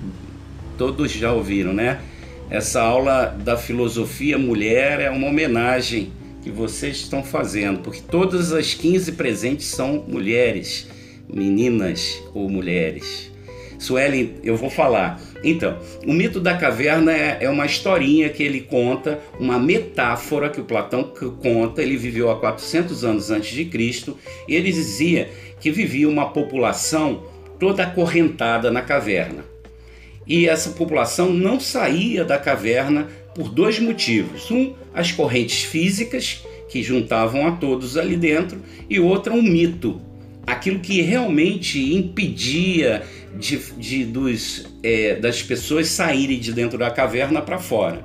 todos 0.77 1.11
já 1.11 1.33
ouviram, 1.33 1.73
né? 1.73 2.01
Essa 2.49 2.83
aula 2.83 3.27
da 3.27 3.57
filosofia 3.57 4.39
mulher 4.39 5.01
é 5.01 5.11
uma 5.11 5.27
homenagem 5.27 6.13
que 6.43 6.51
vocês 6.51 6.99
estão 6.99 7.25
fazendo, 7.25 7.81
porque 7.81 8.01
todas 8.01 8.53
as 8.53 8.73
15 8.73 9.13
presentes 9.13 9.67
são 9.67 10.05
mulheres, 10.07 10.87
meninas 11.29 12.23
ou 12.33 12.49
mulheres. 12.49 13.33
Suelen, 13.79 14.35
eu 14.43 14.57
vou 14.57 14.71
falar. 14.71 15.21
Então, 15.43 15.79
o 16.07 16.13
mito 16.13 16.41
da 16.41 16.57
caverna 16.57 17.13
é, 17.13 17.39
é, 17.41 17.51
uma 17.51 17.67
historinha 17.67 18.29
que 18.29 18.43
ele 18.43 18.61
conta, 18.61 19.21
uma 19.39 19.59
metáfora 19.59 20.49
que 20.49 20.61
o 20.61 20.65
Platão 20.65 21.13
conta. 21.43 21.83
Ele 21.83 21.97
viveu 21.97 22.31
há 22.31 22.39
400 22.39 23.05
anos 23.05 23.31
antes 23.31 23.51
de 23.51 23.65
Cristo 23.65 24.17
e 24.49 24.55
ele 24.55 24.73
dizia 24.73 25.29
que 25.61 25.71
vivia 25.71 26.09
uma 26.09 26.31
população 26.31 27.25
toda 27.59 27.83
acorrentada 27.83 28.71
na 28.71 28.83
caverna. 28.83 29.45
E 30.27 30.49
essa 30.49 30.71
população 30.71 31.33
não 31.33 31.61
saía 31.61 32.25
da 32.25 32.39
caverna 32.39 33.07
por 33.35 33.49
dois 33.49 33.79
motivos. 33.79 34.51
Um, 34.51 34.75
as 34.93 35.13
correntes 35.13 35.63
físicas 35.63 36.45
que 36.69 36.83
juntavam 36.83 37.47
a 37.47 37.53
todos 37.53 37.97
ali 37.97 38.17
dentro, 38.17 38.61
e 38.91 38.99
outra, 38.99 39.33
um 39.33 39.43
mito, 39.43 40.01
aquilo 40.47 40.81
que 40.81 41.01
realmente 41.01 41.95
impedia 41.95 43.03
de, 43.39 43.59
de 43.79 44.05
dos, 44.05 44.67
é, 44.83 45.15
das 45.17 45.43
pessoas 45.43 45.89
saírem 45.89 46.39
de 46.39 46.53
dentro 46.53 46.79
da 46.79 46.91
caverna 46.91 47.41
para 47.41 47.59
fora. 47.59 48.05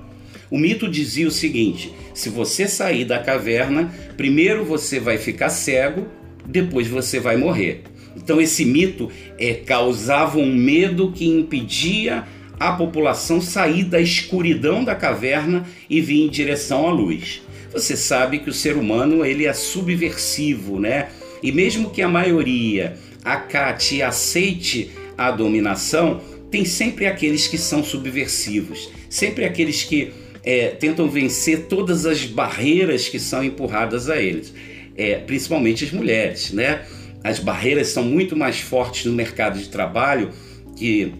O 0.50 0.58
mito 0.58 0.90
dizia 0.90 1.28
o 1.28 1.32
seguinte: 1.32 1.94
se 2.14 2.30
você 2.30 2.68
sair 2.68 3.06
da 3.06 3.20
caverna, 3.20 3.94
primeiro 4.18 4.66
você 4.66 5.00
vai 5.00 5.18
ficar 5.18 5.50
cego, 5.50 6.08
depois 6.46 6.88
você 6.88 7.20
vai 7.20 7.38
morrer. 7.38 7.84
Então 8.15 8.41
esse 8.41 8.65
mito 8.65 9.10
é, 9.38 9.54
causava 9.54 10.38
um 10.38 10.54
medo 10.54 11.12
que 11.12 11.28
impedia 11.28 12.26
a 12.60 12.74
população 12.74 13.41
sair 13.41 13.84
da 13.84 14.00
escuridão 14.00 14.84
da 14.84 14.93
caverna 14.93 15.65
e 15.89 16.00
vir 16.00 16.21
em 16.21 16.30
direção 16.30 16.88
à 16.88 16.91
luz. 16.91 17.41
Você 17.74 17.95
sabe 17.95 18.39
que 18.39 18.50
o 18.50 18.54
ser 18.54 18.76
humano 18.76 19.26
ele 19.26 19.45
é 19.45 19.54
subversivo, 19.54 20.80
né? 20.80 21.10
E 21.41 21.52
mesmo 21.52 21.89
que 21.89 22.02
a 22.02 22.08
maioria 22.08 22.97
acate 23.24 23.95
e 23.95 24.02
aceite 24.04 24.91
a 25.17 25.32
dominação, 25.32 26.21
tem 26.52 26.65
sempre 26.65 27.06
aqueles 27.08 27.47
que 27.47 27.58
são 27.58 27.84
subversivos, 27.84 28.89
sempre 29.10 29.45
aqueles 29.45 29.84
que 29.84 30.12
é, 30.43 30.67
tentam 30.67 31.10
vencer 31.10 31.67
todas 31.67 32.06
as 32.06 32.26
barreiras 32.26 33.08
que 33.08 33.19
são 33.19 33.43
empurradas 33.43 34.10
a 34.10 34.21
eles, 34.21 34.54
é, 34.95 35.15
principalmente 35.15 35.86
as 35.86 35.91
mulheres, 35.91 36.52
né? 36.52 36.82
As 37.23 37.39
barreiras 37.39 37.88
são 37.88 38.03
muito 38.03 38.36
mais 38.36 38.60
fortes 38.60 39.05
no 39.05 39.13
mercado 39.13 39.60
de 39.60 39.69
trabalho 39.69 40.31
que 40.75 41.13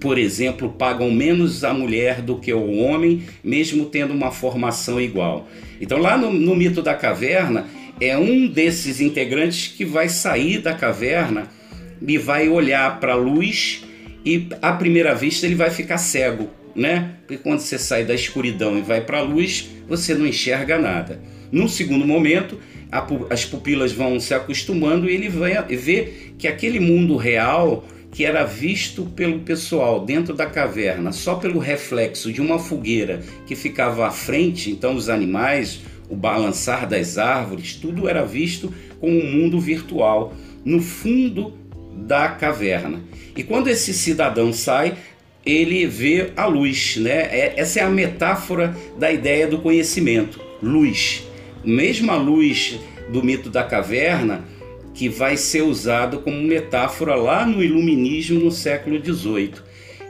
por 0.00 0.18
exemplo, 0.18 0.70
pagam 0.70 1.10
menos 1.10 1.62
a 1.62 1.74
mulher 1.74 2.22
do 2.22 2.38
que 2.38 2.52
o 2.52 2.78
homem, 2.78 3.22
mesmo 3.42 3.86
tendo 3.86 4.14
uma 4.14 4.30
formação 4.30 5.00
igual. 5.00 5.48
Então, 5.80 5.98
lá 5.98 6.16
no, 6.16 6.32
no 6.32 6.56
mito 6.56 6.80
da 6.80 6.94
caverna, 6.94 7.66
é 8.00 8.16
um 8.16 8.46
desses 8.46 9.00
integrantes 9.00 9.68
que 9.68 9.84
vai 9.84 10.08
sair 10.08 10.58
da 10.58 10.74
caverna 10.74 11.48
e 12.00 12.16
vai 12.18 12.48
olhar 12.48 12.98
para 12.98 13.12
a 13.12 13.16
luz 13.16 13.84
e, 14.24 14.48
à 14.62 14.72
primeira 14.72 15.14
vista, 15.14 15.46
ele 15.46 15.54
vai 15.54 15.70
ficar 15.70 15.98
cego, 15.98 16.48
né? 16.74 17.16
Porque 17.26 17.42
quando 17.42 17.60
você 17.60 17.78
sai 17.78 18.04
da 18.04 18.14
escuridão 18.14 18.78
e 18.78 18.82
vai 18.82 19.02
para 19.02 19.18
a 19.18 19.22
luz, 19.22 19.68
você 19.86 20.14
não 20.14 20.26
enxerga 20.26 20.78
nada. 20.78 21.20
No 21.52 21.68
segundo 21.68 22.06
momento, 22.06 22.58
as 23.30 23.44
pupilas 23.44 23.92
vão 23.92 24.20
se 24.20 24.34
acostumando 24.34 25.08
e 25.08 25.14
ele 25.14 25.28
vai 25.28 25.60
ver 25.76 26.34
que 26.38 26.46
aquele 26.46 26.78
mundo 26.78 27.16
real 27.16 27.84
que 28.14 28.24
era 28.24 28.44
visto 28.44 29.06
pelo 29.06 29.40
pessoal 29.40 30.04
dentro 30.04 30.34
da 30.34 30.46
caverna 30.46 31.10
só 31.10 31.34
pelo 31.34 31.58
reflexo 31.58 32.32
de 32.32 32.40
uma 32.40 32.60
fogueira 32.60 33.20
que 33.44 33.56
ficava 33.56 34.06
à 34.06 34.10
frente, 34.12 34.70
então 34.70 34.94
os 34.94 35.08
animais, 35.08 35.80
o 36.08 36.14
balançar 36.14 36.88
das 36.88 37.18
árvores, 37.18 37.74
tudo 37.74 38.08
era 38.08 38.24
visto 38.24 38.72
como 39.00 39.20
um 39.20 39.32
mundo 39.32 39.60
virtual 39.60 40.32
no 40.64 40.80
fundo 40.80 41.58
da 41.92 42.28
caverna. 42.28 43.02
E 43.36 43.42
quando 43.42 43.68
esse 43.68 43.92
cidadão 43.92 44.52
sai, 44.52 44.96
ele 45.44 45.86
vê 45.86 46.30
a 46.36 46.46
luz, 46.46 46.96
né? 46.96 47.28
É, 47.30 47.54
essa 47.56 47.80
é 47.80 47.82
a 47.82 47.90
metáfora 47.90 48.76
da 48.98 49.12
ideia 49.12 49.46
do 49.46 49.58
conhecimento, 49.58 50.40
luz. 50.62 51.24
Mesmo 51.64 52.14
luz 52.16 52.78
do 53.08 53.22
mito 53.22 53.50
da 53.50 53.62
caverna, 53.64 54.44
que 54.94 55.08
vai 55.08 55.36
ser 55.36 55.62
usado 55.62 56.20
como 56.20 56.40
metáfora 56.40 57.14
lá 57.14 57.44
no 57.44 57.62
iluminismo 57.62 58.38
no 58.40 58.50
século 58.50 59.02
XVIII. 59.04 59.54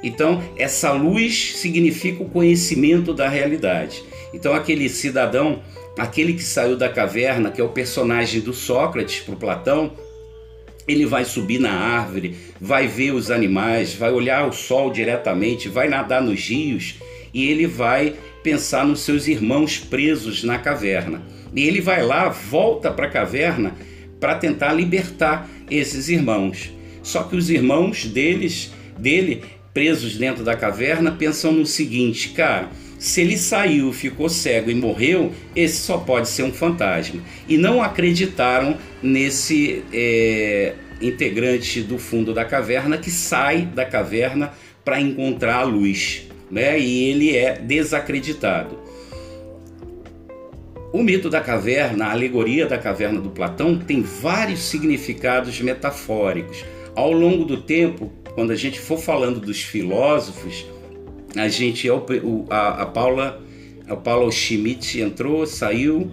Então, 0.03 0.43
essa 0.57 0.93
luz 0.93 1.57
significa 1.57 2.23
o 2.23 2.29
conhecimento 2.29 3.15
da 3.15 3.29
realidade. 3.29 4.05
Então, 4.35 4.53
aquele 4.53 4.89
cidadão, 4.89 5.63
aquele 5.99 6.35
que 6.35 6.43
saiu 6.43 6.77
da 6.77 6.89
caverna, 6.89 7.51
que 7.51 7.61
é 7.61 7.65
o 7.65 7.71
personagem 7.71 8.43
do 8.43 8.53
Sócrates 8.53 9.21
para 9.21 9.35
Platão, 9.35 9.93
ele 10.87 11.07
vai 11.07 11.25
subir 11.25 11.59
na 11.59 11.73
árvore, 11.73 12.37
vai 12.61 12.87
ver 12.87 13.13
os 13.13 13.31
animais, 13.31 13.95
vai 13.95 14.13
olhar 14.13 14.47
o 14.47 14.53
sol 14.53 14.91
diretamente, 14.91 15.69
vai 15.69 15.89
nadar 15.89 16.21
nos 16.21 16.47
rios 16.47 16.97
e 17.33 17.49
ele 17.49 17.67
vai 17.67 18.15
pensar 18.43 18.85
nos 18.85 19.01
seus 19.01 19.27
irmãos 19.27 19.79
presos 19.79 20.45
na 20.45 20.59
caverna. 20.59 21.23
E 21.55 21.67
ele 21.67 21.81
vai 21.81 22.03
lá, 22.03 22.29
volta 22.29 22.91
para 22.91 23.07
a 23.07 23.11
caverna 23.11 23.75
para 24.19 24.35
tentar 24.35 24.73
libertar 24.73 25.49
esses 25.71 26.09
irmãos. 26.09 26.73
Só 27.03 27.23
que 27.25 27.37
os 27.37 27.51
irmãos 27.51 28.07
deles, 28.07 28.73
dele, 28.99 29.43
presos 29.73 30.17
dentro 30.17 30.43
da 30.43 30.57
caverna, 30.57 31.13
pensam 31.13 31.53
no 31.53 31.67
seguinte, 31.67 32.31
cara, 32.31 32.71
se 32.99 33.21
ele 33.21 33.37
saiu, 33.37 33.93
ficou 33.93 34.31
cego 34.31 34.71
e 34.71 34.75
morreu, 34.75 35.33
esse 35.55 35.77
só 35.77 35.99
pode 35.99 36.29
ser 36.29 36.45
um 36.45 36.53
fantasma. 36.53 37.21
E 37.47 37.59
não 37.59 37.83
acreditaram 37.83 38.79
nesse 39.03 39.83
é, 39.93 40.75
integrante 41.03 41.83
do 41.83 41.99
fundo 41.99 42.33
da 42.33 42.45
caverna 42.45 42.97
que 42.97 43.11
sai 43.11 43.63
da 43.63 43.85
caverna 43.85 44.55
para 44.83 45.01
encontrar 45.01 45.57
a 45.57 45.65
luz. 45.65 46.27
Né? 46.51 46.79
E 46.81 47.11
ele 47.11 47.37
é 47.37 47.59
desacreditado. 47.59 48.84
O 50.95 51.03
mito 51.03 51.29
da 51.29 51.41
caverna, 51.41 52.05
a 52.05 52.13
alegoria 52.13 52.67
da 52.67 52.79
caverna 52.79 53.21
do 53.21 53.29
Platão, 53.29 53.77
tem 53.77 54.01
vários 54.01 54.61
significados 54.61 55.61
metafóricos. 55.61 56.65
Ao 56.95 57.11
longo 57.11 57.45
do 57.45 57.61
tempo, 57.61 58.13
quando 58.37 58.53
a 58.53 58.55
gente 58.55 58.79
for 58.79 58.97
falando 58.97 59.41
dos 59.41 59.61
filósofos, 59.61 60.65
a 61.35 61.49
gente 61.49 61.89
a, 62.49 62.83
a 62.83 62.87
Paula 62.87 63.43
a 63.89 63.97
Paula 63.97 64.31
Schmidt 64.31 65.01
entrou, 65.01 65.45
saiu. 65.49 66.13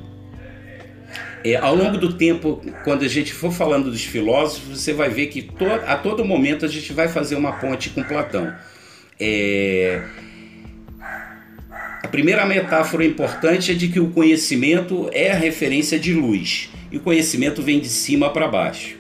é, 1.44 1.58
ao 1.58 1.76
longo 1.76 2.00
do 2.00 2.14
tempo, 2.14 2.60
quando 2.84 3.06
a 3.06 3.08
gente 3.08 3.32
for 3.32 3.52
falando 3.52 3.92
dos 3.92 4.04
filósofos, 4.04 4.82
você 4.82 4.94
vai 4.94 5.12
ver 5.12 5.28
que 5.28 5.44
to 5.44 5.66
a 5.86 5.96
todo 5.96 6.26
momento 6.26 6.66
a 6.66 6.68
gente 6.68 6.92
vai 6.92 7.08
fazer 7.08 7.36
uma 7.36 7.52
ponte 7.52 7.92
com 7.92 8.02
Platão. 8.02 8.52
É... 9.20 10.02
Primeira 12.12 12.46
metáfora 12.46 13.06
importante 13.06 13.72
é 13.72 13.74
de 13.74 13.88
que 13.88 14.00
o 14.00 14.10
conhecimento 14.10 15.10
é 15.14 15.32
a 15.32 15.36
referência 15.36 15.98
de 15.98 16.14
luz 16.14 16.70
e 16.92 16.98
o 16.98 17.00
conhecimento 17.00 17.62
vem 17.62 17.80
de 17.80 17.88
cima 17.88 18.30
para 18.30 18.50
baixo. 18.50 18.98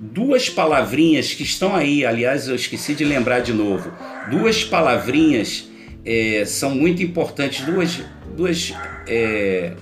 Duas 0.00 0.50
palavrinhas 0.50 1.32
que 1.32 1.44
estão 1.44 1.76
aí, 1.76 2.04
aliás, 2.04 2.48
eu 2.48 2.56
esqueci 2.56 2.92
de 2.94 3.04
lembrar 3.04 3.38
de 3.38 3.52
novo. 3.52 3.92
Duas 4.28 4.64
palavrinhas 4.64 5.68
é, 6.04 6.44
são 6.44 6.74
muito 6.74 7.04
importantes, 7.04 7.64
duas, 7.64 8.02
duas 8.36 8.74
é, 9.06 9.74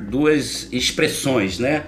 duas 0.00 0.68
expressões, 0.72 1.60
né? 1.60 1.84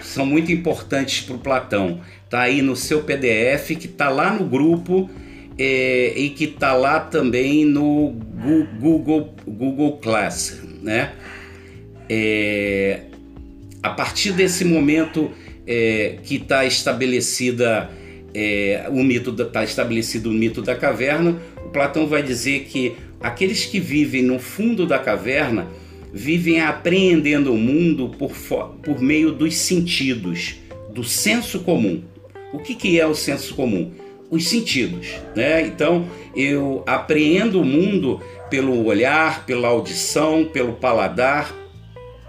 São 0.00 0.24
muito 0.24 0.50
importantes 0.52 1.22
para 1.22 1.36
o 1.36 1.38
Platão. 1.38 2.00
Tá 2.30 2.40
aí 2.40 2.62
no 2.62 2.74
seu 2.74 3.02
PDF 3.02 3.76
que 3.78 3.88
tá 3.88 4.08
lá 4.08 4.32
no 4.32 4.46
grupo 4.46 5.10
é, 5.58 6.12
e 6.16 6.30
que 6.30 6.46
tá 6.46 6.72
lá 6.74 7.00
também 7.00 7.64
no 7.64 8.10
Google 8.80 9.34
Google 9.46 9.98
Class, 9.98 10.60
né? 10.82 11.12
É, 12.08 13.02
a 13.82 13.90
partir 13.90 14.32
desse 14.32 14.64
momento 14.64 15.30
é, 15.66 16.18
que 16.22 16.36
está 16.36 16.64
estabelecida 16.64 17.90
é, 18.34 18.86
o 18.90 19.02
mito 19.02 19.30
está 19.40 19.62
estabelecido 19.62 20.28
o 20.28 20.32
mito 20.32 20.60
da 20.60 20.74
caverna, 20.74 21.38
o 21.64 21.68
Platão 21.68 22.06
vai 22.06 22.22
dizer 22.22 22.64
que 22.64 22.94
aqueles 23.20 23.64
que 23.64 23.78
vivem 23.78 24.22
no 24.22 24.40
fundo 24.40 24.86
da 24.86 24.98
caverna 24.98 25.68
vivem 26.12 26.60
apreendendo 26.60 27.52
o 27.52 27.56
mundo 27.56 28.08
por, 28.08 28.32
por 28.82 29.00
meio 29.00 29.32
dos 29.32 29.56
sentidos, 29.56 30.56
do 30.92 31.04
senso 31.04 31.60
comum. 31.60 32.02
O 32.52 32.58
que, 32.58 32.74
que 32.74 33.00
é 33.00 33.06
o 33.06 33.14
senso 33.14 33.54
comum? 33.54 33.92
Os 34.34 34.48
sentidos. 34.48 35.06
Né? 35.36 35.62
Então 35.62 36.08
eu 36.34 36.82
apreendo 36.86 37.60
o 37.60 37.64
mundo 37.64 38.20
pelo 38.50 38.84
olhar, 38.84 39.46
pela 39.46 39.68
audição, 39.68 40.44
pelo 40.44 40.72
paladar, 40.72 41.54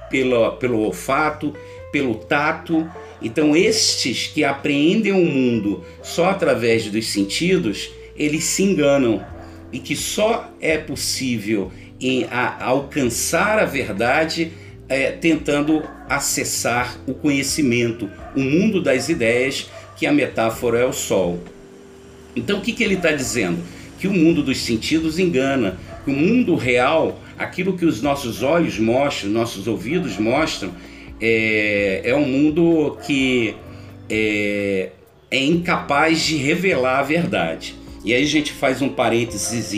pelo, 0.09 0.51
pelo 0.53 0.79
olfato, 0.81 1.53
pelo 1.91 2.15
tato. 2.15 2.87
Então, 3.21 3.55
estes 3.55 4.27
que 4.27 4.43
apreendem 4.43 5.11
o 5.11 5.25
mundo 5.25 5.83
só 6.03 6.29
através 6.29 6.85
dos 6.89 7.07
sentidos, 7.07 7.89
eles 8.15 8.43
se 8.43 8.63
enganam 8.63 9.25
e 9.71 9.79
que 9.79 9.95
só 9.95 10.51
é 10.61 10.77
possível 10.77 11.71
em 11.99 12.25
a, 12.25 12.65
alcançar 12.65 13.57
a 13.57 13.65
verdade 13.65 14.51
é, 14.87 15.11
tentando 15.11 15.83
acessar 16.07 16.97
o 17.07 17.13
conhecimento, 17.13 18.09
o 18.35 18.39
mundo 18.39 18.81
das 18.81 19.09
ideias, 19.09 19.69
que 19.95 20.05
a 20.05 20.11
metáfora 20.11 20.79
é 20.79 20.85
o 20.85 20.93
sol. 20.93 21.39
Então 22.35 22.59
o 22.59 22.61
que, 22.61 22.73
que 22.73 22.83
ele 22.83 22.95
está 22.95 23.11
dizendo? 23.11 23.59
Que 23.99 24.07
o 24.07 24.13
mundo 24.13 24.43
dos 24.43 24.59
sentidos 24.59 25.19
engana, 25.19 25.77
que 26.03 26.11
o 26.11 26.13
mundo 26.13 26.55
real, 26.55 27.19
aquilo 27.37 27.77
que 27.77 27.85
os 27.85 28.01
nossos 28.01 28.43
olhos 28.43 28.77
mostram, 28.77 29.31
nossos 29.31 29.67
ouvidos 29.67 30.17
mostram, 30.17 30.71
é, 31.19 32.01
é 32.03 32.15
um 32.15 32.27
mundo 32.27 32.97
que 33.05 33.55
é, 34.09 34.89
é 35.31 35.43
incapaz 35.43 36.21
de 36.21 36.37
revelar 36.37 36.99
a 36.99 37.03
verdade. 37.03 37.75
E 38.03 38.13
aí 38.13 38.23
a 38.23 38.27
gente 38.27 38.51
faz 38.51 38.81
um 38.81 38.89
parênteses 38.89 39.73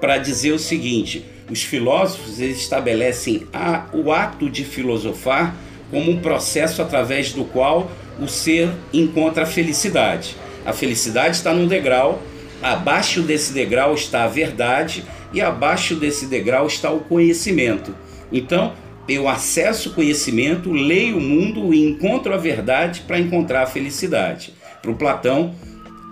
para 0.00 0.16
dizer 0.18 0.52
o 0.52 0.58
seguinte: 0.58 1.24
os 1.50 1.62
filósofos 1.62 2.40
estabelecem 2.40 3.46
a, 3.52 3.86
o 3.92 4.12
ato 4.12 4.48
de 4.48 4.64
filosofar 4.64 5.54
como 5.90 6.10
um 6.10 6.18
processo 6.18 6.80
através 6.80 7.32
do 7.32 7.44
qual 7.44 7.90
o 8.18 8.26
ser 8.26 8.70
encontra 8.92 9.42
a 9.42 9.46
felicidade. 9.46 10.36
A 10.64 10.72
felicidade 10.72 11.36
está 11.36 11.52
num 11.52 11.66
degrau, 11.66 12.22
abaixo 12.62 13.22
desse 13.22 13.52
degrau 13.52 13.94
está 13.94 14.24
a 14.24 14.28
verdade 14.28 15.04
e 15.32 15.40
abaixo 15.40 15.94
desse 15.94 16.26
degrau 16.26 16.66
está 16.66 16.90
o 16.90 17.00
conhecimento. 17.00 17.94
Então, 18.32 18.72
eu 19.08 19.28
acesso 19.28 19.90
o 19.90 19.92
conhecimento, 19.92 20.72
leio 20.72 21.18
o 21.18 21.20
mundo 21.20 21.74
e 21.74 21.84
encontro 21.84 22.32
a 22.32 22.38
verdade 22.38 23.02
para 23.06 23.18
encontrar 23.18 23.62
a 23.62 23.66
felicidade. 23.66 24.54
Para 24.80 24.90
o 24.90 24.96
Platão 24.96 25.54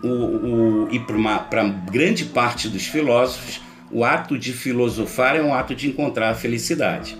o, 0.03 0.09
o, 0.09 0.89
e 0.91 0.99
para 0.99 1.63
grande 1.91 2.25
parte 2.27 2.69
dos 2.69 2.87
filósofos, 2.87 3.61
o 3.91 4.05
ato 4.05 4.39
de 4.39 4.53
filosofar 4.53 5.37
é 5.37 5.43
um 5.43 5.55
ato 5.55 5.75
de 5.75 5.89
encontrar 5.89 6.31
a 6.31 6.35
felicidade. 6.35 7.17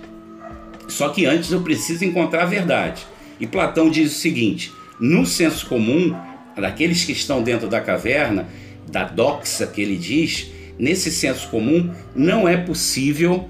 Só 0.89 1.09
que 1.09 1.25
antes 1.25 1.53
eu 1.53 1.63
preciso 1.63 2.05
encontrar 2.05 2.43
a 2.43 2.47
verdade. 2.47 3.07
E 3.39 3.47
Platão 3.47 3.89
diz 3.89 4.13
o 4.13 4.19
seguinte: 4.19 4.73
no 4.99 5.25
senso 5.25 5.67
comum, 5.67 6.15
daqueles 6.57 7.05
que 7.05 7.13
estão 7.13 7.43
dentro 7.43 7.69
da 7.69 7.81
caverna, 7.81 8.47
da 8.91 9.05
doxa 9.05 9.67
que 9.67 9.81
ele 9.81 9.97
diz, 9.97 10.51
nesse 10.79 11.11
senso 11.11 11.49
comum 11.49 11.93
não 12.15 12.49
é 12.49 12.57
possível. 12.57 13.49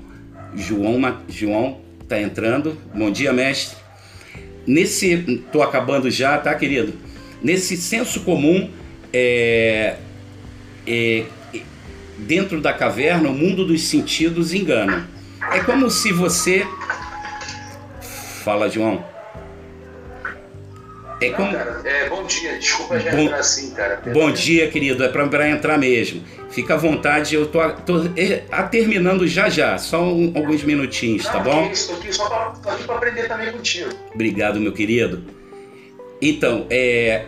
João 0.55 1.01
João 1.29 1.81
está 2.03 2.21
entrando. 2.21 2.77
Bom 2.95 3.11
dia, 3.11 3.33
mestre. 3.33 3.77
Nesse, 4.67 5.43
tô 5.51 5.63
acabando 5.63 6.11
já, 6.11 6.39
tá, 6.39 6.55
querido? 6.55 6.93
Nesse 7.43 7.77
senso 7.77 8.21
comum, 8.21 8.71
é, 9.13 9.97
é, 10.87 11.25
dentro 12.19 12.61
da 12.61 12.73
caverna, 12.73 13.29
o 13.29 13.35
mundo 13.35 13.67
dos 13.67 13.83
sentidos 13.83 14.55
engana. 14.55 15.09
É 15.53 15.61
como 15.61 15.91
se 15.91 16.13
você. 16.13 16.67
Fala, 18.45 18.69
João. 18.69 19.12
É 21.27 21.31
como... 21.31 21.53
Cara, 21.53 21.81
é, 21.85 22.09
bom 22.09 22.25
dia, 22.25 22.59
desculpa 22.59 22.99
já 22.99 23.13
bom... 23.13 23.19
entrar 23.19 23.39
assim, 23.39 23.71
cara. 23.71 24.03
Bom 24.13 24.31
dia, 24.33 24.69
querido, 24.69 25.05
é 25.05 25.09
para 25.09 25.49
entrar 25.49 25.79
mesmo. 25.79 26.23
Fica 26.51 26.75
à 26.75 26.77
vontade, 26.77 27.35
eu 27.35 27.47
tô, 27.47 27.61
tô 27.71 28.03
a, 28.51 28.63
terminando 28.65 29.27
já 29.27 29.49
já, 29.49 29.79
só 29.79 30.03
um, 30.03 30.33
alguns 30.35 30.63
minutinhos, 30.63 31.25
tá 31.25 31.35
Não, 31.35 31.45
tá 31.45 31.51
bom? 31.51 31.71
Isso, 31.71 31.93
tô 31.93 31.99
aqui 31.99 32.13
só 32.13 32.29
para 32.29 32.97
aprender 32.97 33.29
também 33.29 33.53
contigo. 33.53 33.91
Obrigado, 34.15 34.61
meu 34.61 34.73
querido. 34.73 35.25
Então, 36.21 36.67
é, 36.69 37.25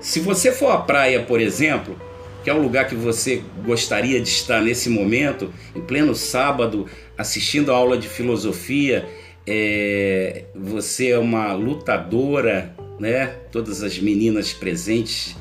se 0.00 0.20
você 0.20 0.52
for 0.52 0.70
à 0.70 0.78
praia, 0.78 1.22
por 1.22 1.40
exemplo, 1.40 1.98
que 2.44 2.50
é 2.50 2.54
um 2.54 2.62
lugar 2.62 2.86
que 2.86 2.94
você 2.94 3.42
gostaria 3.64 4.20
de 4.20 4.28
estar 4.28 4.60
nesse 4.60 4.88
momento, 4.88 5.52
em 5.74 5.80
pleno 5.80 6.14
sábado, 6.14 6.86
assistindo 7.16 7.72
a 7.72 7.76
aula 7.76 7.98
de 7.98 8.08
filosofia. 8.08 9.06
É, 9.50 10.44
você 10.54 11.08
é 11.08 11.18
uma 11.18 11.54
lutadora, 11.54 12.76
né? 12.98 13.26
Todas 13.52 13.82
as 13.82 13.98
meninas 13.98 14.52
presentes, 14.52 15.36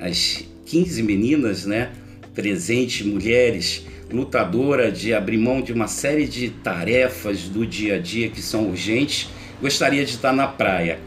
as 0.00 0.44
15 0.66 1.02
meninas, 1.02 1.66
né? 1.66 1.92
Presentes, 2.34 3.06
mulheres, 3.06 3.86
lutadora 4.10 4.90
de 4.90 5.14
abrir 5.14 5.38
mão 5.38 5.60
de 5.60 5.72
uma 5.72 5.86
série 5.86 6.26
de 6.26 6.50
tarefas 6.50 7.42
do 7.42 7.66
dia 7.66 7.96
a 7.96 7.98
dia 7.98 8.28
que 8.28 8.40
são 8.40 8.68
urgentes, 8.68 9.28
gostaria 9.60 10.04
de 10.04 10.12
estar 10.12 10.32
na 10.32 10.46
praia. 10.46 10.98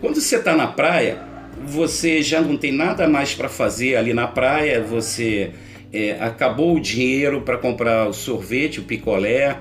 Quando 0.00 0.20
você 0.20 0.36
está 0.36 0.54
na 0.56 0.66
praia, 0.66 1.18
você 1.64 2.22
já 2.22 2.40
não 2.40 2.56
tem 2.56 2.72
nada 2.72 3.08
mais 3.08 3.34
para 3.34 3.48
fazer 3.48 3.96
ali 3.96 4.12
na 4.12 4.26
praia, 4.26 4.82
você 4.82 5.52
é, 5.92 6.12
acabou 6.20 6.76
o 6.76 6.80
dinheiro 6.80 7.42
para 7.42 7.56
comprar 7.56 8.08
o 8.08 8.12
sorvete, 8.12 8.80
o 8.80 8.84
picolé, 8.84 9.58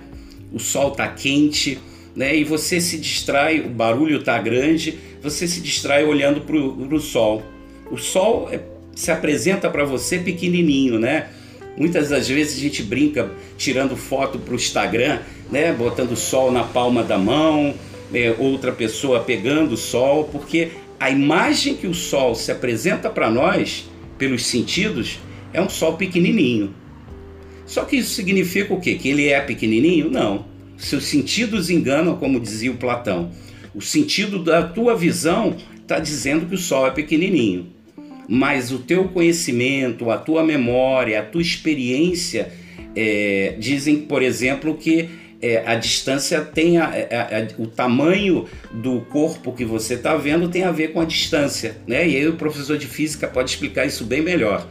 o 0.51 0.60
sol 0.60 0.91
está 0.91 1.08
quente, 1.08 1.79
né? 2.15 2.36
E 2.36 2.43
você 2.43 2.80
se 2.80 2.97
distrai, 2.97 3.60
o 3.60 3.69
barulho 3.69 4.19
está 4.19 4.39
grande, 4.39 4.97
você 5.21 5.47
se 5.47 5.60
distrai 5.62 6.04
olhando 6.04 6.41
para 6.41 6.56
o 6.56 6.99
sol. 6.99 7.43
O 7.91 7.97
sol 7.97 8.49
é, 8.51 8.60
se 8.95 9.12
apresenta 9.12 9.69
para 9.69 9.84
você 9.84 10.19
pequenininho, 10.19 10.99
né? 10.99 11.28
Muitas 11.78 12.10
das 12.10 12.28
vezes 12.28 12.58
a 12.58 12.62
gente 12.62 12.82
brinca 12.84 13.30
tirando 13.58 13.97
foto 13.97 14.39
para 14.39 14.54
o 14.54 14.56
Instagram, 14.56 15.19
né? 15.51 15.73
Botando 15.73 16.12
o 16.12 16.17
sol 16.17 16.51
na 16.51 16.63
palma 16.63 17.03
da 17.03 17.18
mão, 17.18 17.74
é, 18.13 18.34
outra 18.39 18.72
pessoa 18.72 19.20
pegando 19.20 19.74
o 19.74 19.78
sol, 19.78 20.26
porque 20.32 20.72
a 20.99 21.09
imagem 21.09 21.76
que 21.76 21.88
o 21.88 21.93
Sol 21.93 22.36
se 22.36 22.51
apresenta 22.51 23.09
para 23.09 23.30
nós, 23.30 23.89
pelos 24.18 24.45
sentidos, 24.45 25.20
é 25.53 25.61
um 25.61 25.70
Sol 25.70 25.97
pequenininho. 25.97 26.74
Só 27.66 27.84
que 27.84 27.97
isso 27.97 28.13
significa 28.13 28.74
o 28.74 28.80
quê? 28.80 28.95
Que 28.95 29.09
ele 29.09 29.28
é 29.28 29.41
pequenininho? 29.41 30.09
Não. 30.09 30.45
Seus 30.78 31.05
sentidos 31.05 31.69
enganam, 31.69 32.17
como 32.17 32.39
dizia 32.39 32.71
o 32.71 32.78
Platão. 32.78 33.32
O 33.73 33.82
sentido 33.82 34.43
da 34.43 34.63
tua 34.63 34.95
visão 34.95 35.55
está 35.82 35.99
dizendo 35.99 36.45
que 36.45 36.55
o 36.55 36.57
Sol 36.57 36.88
é 36.88 36.91
pequenininho. 36.91 37.67
Mas 38.28 38.71
o 38.71 38.80
teu 38.80 39.05
conhecimento, 39.09 40.09
a 40.09 40.17
tua 40.17 40.43
memória, 40.43 41.19
a 41.19 41.23
tua 41.23 41.41
experiência 41.41 42.51
é, 42.95 43.55
dizem, 43.59 44.01
por 44.01 44.21
exemplo, 44.21 44.76
que 44.76 45.09
é, 45.41 45.63
a 45.65 45.76
distância 45.76 46.41
tem 46.41 46.78
a, 46.78 46.86
a, 46.86 46.89
a, 46.89 47.61
o 47.61 47.67
tamanho 47.67 48.45
do 48.71 49.01
corpo 49.01 49.53
que 49.53 49.63
você 49.63 49.93
está 49.93 50.15
vendo 50.15 50.49
tem 50.49 50.63
a 50.63 50.71
ver 50.71 50.91
com 50.91 51.01
a 51.01 51.05
distância, 51.05 51.78
né? 51.86 52.07
E 52.07 52.15
aí 52.15 52.28
o 52.28 52.34
professor 52.34 52.78
de 52.78 52.88
física 52.88 53.28
pode 53.28 53.51
explicar 53.51 53.86
isso 53.86 54.05
bem 54.05 54.21
melhor. 54.21 54.67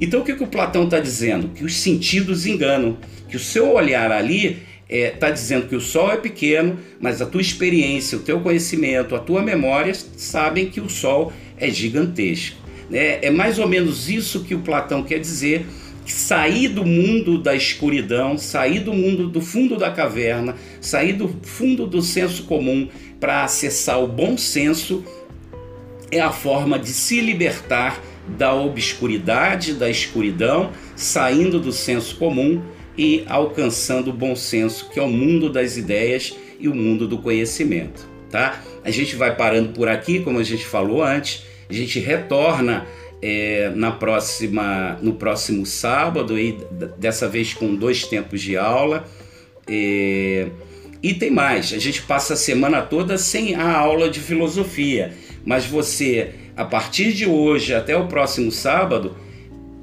Então 0.00 0.20
o 0.20 0.24
que, 0.24 0.34
que 0.34 0.44
o 0.44 0.46
Platão 0.46 0.84
está 0.84 0.98
dizendo? 0.98 1.48
Que 1.48 1.64
os 1.64 1.74
sentidos 1.74 2.46
enganam, 2.46 2.96
que 3.28 3.36
o 3.36 3.40
seu 3.40 3.72
olhar 3.72 4.10
ali 4.12 4.62
está 4.88 4.96
é, 4.96 5.10
tá 5.10 5.30
dizendo 5.30 5.66
que 5.66 5.74
o 5.74 5.80
Sol 5.80 6.12
é 6.12 6.16
pequeno, 6.16 6.78
mas 7.00 7.20
a 7.20 7.26
tua 7.26 7.40
experiência, 7.40 8.16
o 8.16 8.22
teu 8.22 8.40
conhecimento, 8.40 9.14
a 9.14 9.18
tua 9.18 9.42
memória 9.42 9.92
sabem 10.16 10.66
que 10.66 10.80
o 10.80 10.88
Sol 10.88 11.32
é 11.58 11.68
gigantesco. 11.70 12.56
Né? 12.88 13.18
É 13.20 13.30
mais 13.30 13.58
ou 13.58 13.68
menos 13.68 14.08
isso 14.08 14.44
que 14.44 14.54
o 14.54 14.60
Platão 14.60 15.02
quer 15.02 15.18
dizer 15.18 15.66
sair 16.04 16.68
do 16.68 16.84
mundo 16.84 17.36
da 17.36 17.54
escuridão, 17.54 18.38
sair 18.38 18.78
do 18.78 18.94
mundo 18.94 19.26
do 19.26 19.40
fundo 19.40 19.76
da 19.76 19.90
caverna, 19.90 20.54
sair 20.80 21.14
do 21.14 21.28
fundo 21.42 21.84
do 21.84 22.00
senso 22.00 22.44
comum 22.44 22.88
para 23.18 23.42
acessar 23.42 24.00
o 24.00 24.06
bom 24.06 24.38
senso 24.38 25.02
é 26.12 26.20
a 26.20 26.30
forma 26.30 26.78
de 26.78 26.90
se 26.90 27.20
libertar 27.20 28.00
da 28.28 28.54
obscuridade, 28.54 29.74
da 29.74 29.90
escuridão, 29.90 30.70
saindo 30.94 31.58
do 31.58 31.72
senso 31.72 32.16
comum 32.16 32.62
e 32.96 33.24
alcançando 33.28 34.10
o 34.10 34.12
bom 34.12 34.34
senso, 34.34 34.88
que 34.90 34.98
é 34.98 35.02
o 35.02 35.08
mundo 35.08 35.50
das 35.50 35.76
ideias 35.76 36.34
e 36.58 36.68
o 36.68 36.74
mundo 36.74 37.06
do 37.06 37.18
conhecimento, 37.18 38.08
tá? 38.30 38.62
A 38.84 38.90
gente 38.90 39.16
vai 39.16 39.34
parando 39.34 39.70
por 39.70 39.88
aqui, 39.88 40.20
como 40.20 40.38
a 40.38 40.44
gente 40.44 40.64
falou 40.64 41.02
antes, 41.02 41.44
a 41.68 41.72
gente 41.72 41.98
retorna 41.98 42.86
é, 43.20 43.70
na 43.74 43.90
próxima, 43.90 44.98
no 45.02 45.14
próximo 45.14 45.66
sábado, 45.66 46.38
e 46.38 46.58
dessa 46.98 47.28
vez 47.28 47.52
com 47.52 47.74
dois 47.74 48.04
tempos 48.04 48.40
de 48.40 48.56
aula. 48.56 49.04
É, 49.68 50.48
e 51.02 51.14
tem 51.14 51.30
mais, 51.30 51.72
a 51.72 51.78
gente 51.78 52.02
passa 52.02 52.34
a 52.34 52.36
semana 52.36 52.82
toda 52.82 53.18
sem 53.18 53.54
a 53.54 53.76
aula 53.76 54.08
de 54.08 54.20
filosofia, 54.20 55.12
mas 55.44 55.66
você, 55.66 56.30
a 56.56 56.64
partir 56.64 57.12
de 57.12 57.26
hoje 57.26 57.74
até 57.74 57.96
o 57.96 58.06
próximo 58.06 58.50
sábado, 58.50 59.14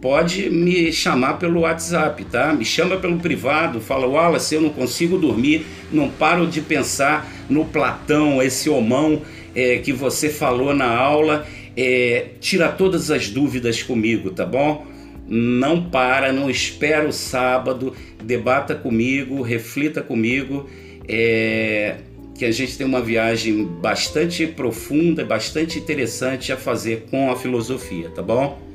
pode 0.03 0.49
me 0.49 0.91
chamar 0.91 1.35
pelo 1.35 1.61
WhatsApp, 1.61 2.25
tá? 2.25 2.51
Me 2.51 2.65
chama 2.65 2.97
pelo 2.97 3.19
privado, 3.19 3.79
fala, 3.79 4.05
Wallace, 4.05 4.53
eu 4.53 4.59
não 4.59 4.69
consigo 4.69 5.17
dormir, 5.17 5.65
não 5.93 6.09
paro 6.09 6.45
de 6.45 6.59
pensar 6.59 7.31
no 7.49 7.63
Platão, 7.63 8.43
esse 8.43 8.69
homão 8.69 9.21
é, 9.55 9.77
que 9.77 9.93
você 9.93 10.27
falou 10.27 10.75
na 10.75 10.93
aula 10.93 11.47
é, 11.77 12.31
tira 12.41 12.67
todas 12.67 13.09
as 13.11 13.29
dúvidas 13.29 13.81
comigo, 13.81 14.31
tá 14.31 14.45
bom? 14.45 14.85
Não 15.25 15.83
para, 15.89 16.33
não 16.33 16.49
espera 16.49 17.07
o 17.07 17.13
sábado, 17.13 17.95
debata 18.21 18.75
comigo, 18.75 19.41
reflita 19.41 20.01
comigo, 20.01 20.69
é, 21.07 21.95
que 22.37 22.43
a 22.43 22.51
gente 22.51 22.77
tem 22.77 22.85
uma 22.85 23.01
viagem 23.01 23.63
bastante 23.63 24.45
profunda, 24.47 25.23
bastante 25.23 25.79
interessante 25.79 26.51
a 26.51 26.57
fazer 26.57 27.05
com 27.09 27.31
a 27.31 27.37
filosofia, 27.37 28.09
tá 28.09 28.21
bom? 28.21 28.72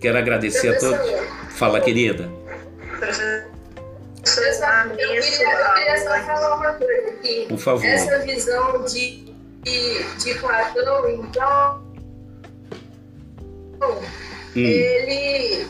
Quero 0.00 0.18
agradecer 0.18 0.76
a 0.76 0.78
todos. 0.78 0.98
Fala, 1.50 1.80
querida. 1.80 2.30
Eu 4.98 5.22
queria, 5.22 5.98
só 6.02 6.24
falar 6.24 6.56
uma 6.56 6.72
coisa 6.74 7.08
aqui. 7.08 7.46
Por 7.48 7.58
favor. 7.58 7.84
Essa 7.84 8.18
visão 8.20 8.84
de, 8.84 9.34
de, 9.62 10.02
de 10.18 10.34
Platão, 10.38 11.10
então, 11.10 11.82
hum. 13.82 14.00
ele, 14.56 15.66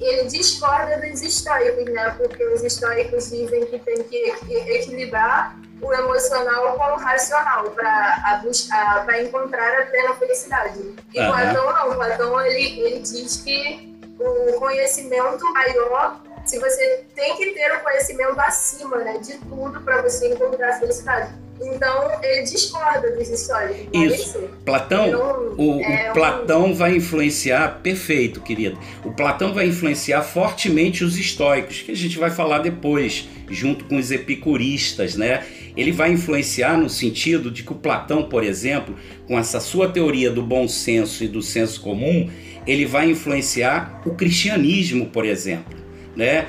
ele 0.00 0.24
discorda 0.28 0.98
dos 0.98 1.22
estoicos, 1.22 1.84
né? 1.92 2.10
Porque 2.16 2.44
os 2.46 2.62
estoicos 2.62 3.30
dizem 3.30 3.66
que 3.66 3.78
tem 3.78 4.02
que 4.04 4.34
equilibrar 4.70 5.58
o 5.84 5.92
emocional 5.92 6.76
com 6.76 6.92
o 6.94 6.96
racional 6.96 7.70
para 7.70 9.22
encontrar 9.22 9.82
a 9.82 9.86
plena 9.86 10.14
felicidade. 10.14 10.80
E 11.12 11.20
uhum. 11.20 11.26
Platão 11.26 11.72
não, 11.72 11.94
Platão 11.94 12.40
ele, 12.40 12.80
ele 12.80 12.98
diz 13.00 13.36
que 13.44 13.94
o 14.18 14.58
conhecimento 14.58 15.44
maior, 15.52 16.20
se 16.44 16.58
você 16.58 17.04
tem 17.14 17.36
que 17.36 17.50
ter 17.50 17.72
o 17.72 17.80
conhecimento 17.80 18.40
acima 18.40 18.96
né, 18.98 19.18
de 19.18 19.38
tudo 19.38 19.80
para 19.80 20.02
você 20.02 20.32
encontrar 20.32 20.70
a 20.70 20.78
felicidade. 20.78 21.44
Então 21.60 22.10
ele 22.22 22.42
discorda 22.42 23.10
dos 23.12 23.28
históricos. 23.28 23.88
É 23.92 23.98
isso. 23.98 24.38
isso. 24.38 24.50
Platão, 24.64 25.06
então, 25.06 25.54
o, 25.56 25.80
é 25.80 26.10
o 26.10 26.12
Platão 26.12 26.66
um... 26.66 26.74
vai 26.74 26.96
influenciar, 26.96 27.80
perfeito, 27.82 28.40
querido. 28.40 28.78
O 29.04 29.12
Platão 29.12 29.54
vai 29.54 29.66
influenciar 29.66 30.22
fortemente 30.22 31.04
os 31.04 31.16
estoicos, 31.16 31.82
que 31.82 31.92
a 31.92 31.96
gente 31.96 32.18
vai 32.18 32.30
falar 32.30 32.58
depois, 32.58 33.28
junto 33.48 33.84
com 33.84 33.96
os 33.96 34.10
epicuristas, 34.10 35.14
né? 35.14 35.46
Ele 35.76 35.90
vai 35.90 36.12
influenciar 36.12 36.76
no 36.76 36.88
sentido 36.88 37.50
de 37.50 37.62
que 37.62 37.72
o 37.72 37.76
Platão, 37.76 38.24
por 38.24 38.44
exemplo, 38.44 38.94
com 39.26 39.38
essa 39.38 39.58
sua 39.60 39.88
teoria 39.88 40.30
do 40.30 40.42
bom 40.42 40.68
senso 40.68 41.24
e 41.24 41.28
do 41.28 41.42
senso 41.42 41.80
comum, 41.80 42.28
ele 42.66 42.86
vai 42.86 43.10
influenciar 43.10 44.02
o 44.06 44.14
cristianismo, 44.14 45.06
por 45.06 45.24
exemplo, 45.24 45.76
né? 46.16 46.46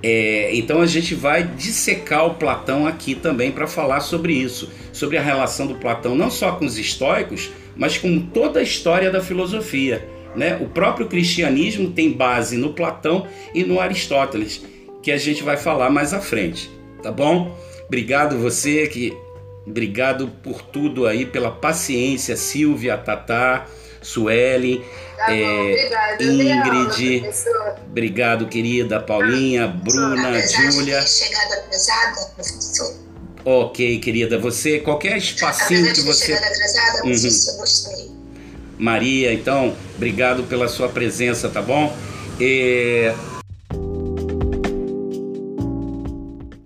É, 0.00 0.54
então 0.54 0.80
a 0.80 0.86
gente 0.86 1.14
vai 1.14 1.42
dissecar 1.42 2.24
o 2.24 2.34
Platão 2.34 2.86
aqui 2.86 3.16
também 3.16 3.50
para 3.50 3.66
falar 3.66 4.00
sobre 4.00 4.32
isso, 4.32 4.70
sobre 4.92 5.16
a 5.16 5.22
relação 5.22 5.66
do 5.66 5.74
Platão 5.74 6.14
não 6.14 6.30
só 6.30 6.52
com 6.52 6.64
os 6.64 6.78
estoicos, 6.78 7.50
mas 7.76 7.98
com 7.98 8.20
toda 8.20 8.60
a 8.60 8.62
história 8.62 9.10
da 9.10 9.20
filosofia. 9.20 10.06
Né? 10.36 10.56
O 10.60 10.66
próprio 10.66 11.08
cristianismo 11.08 11.90
tem 11.90 12.12
base 12.12 12.56
no 12.56 12.72
Platão 12.72 13.26
e 13.52 13.64
no 13.64 13.80
Aristóteles, 13.80 14.64
que 15.02 15.10
a 15.10 15.16
gente 15.16 15.42
vai 15.42 15.56
falar 15.56 15.90
mais 15.90 16.14
à 16.14 16.20
frente, 16.20 16.70
tá 17.02 17.10
bom? 17.10 17.56
Obrigado 17.88 18.38
você 18.38 18.86
que 18.86 19.16
obrigado 19.66 20.28
por 20.42 20.62
tudo 20.62 21.06
aí, 21.06 21.26
pela 21.26 21.50
paciência, 21.50 22.36
Silvia, 22.36 22.96
Tatá, 22.96 23.66
Sueli, 24.00 24.84
tá 25.16 25.34
é, 25.34 26.16
Ingrid. 26.20 27.24
obrigado, 27.90 28.46
querida. 28.46 29.00
Paulinha, 29.00 29.66
Bruna, 29.66 30.40
Júlia. 30.46 31.02
Chegada 31.02 31.54
atrasada, 31.56 32.30
professor. 32.34 32.94
Ok, 33.44 33.98
querida. 34.00 34.38
Você, 34.38 34.80
qualquer 34.80 35.16
espacinho 35.16 35.92
que 35.92 36.02
você. 36.02 36.34
Atrasada, 36.34 37.04
uhum. 37.04 37.10
gostei. 37.10 38.10
Maria, 38.78 39.32
então, 39.32 39.74
obrigado 39.96 40.44
pela 40.44 40.68
sua 40.68 40.88
presença, 40.88 41.48
tá 41.48 41.60
bom? 41.60 41.94
É, 42.40 43.12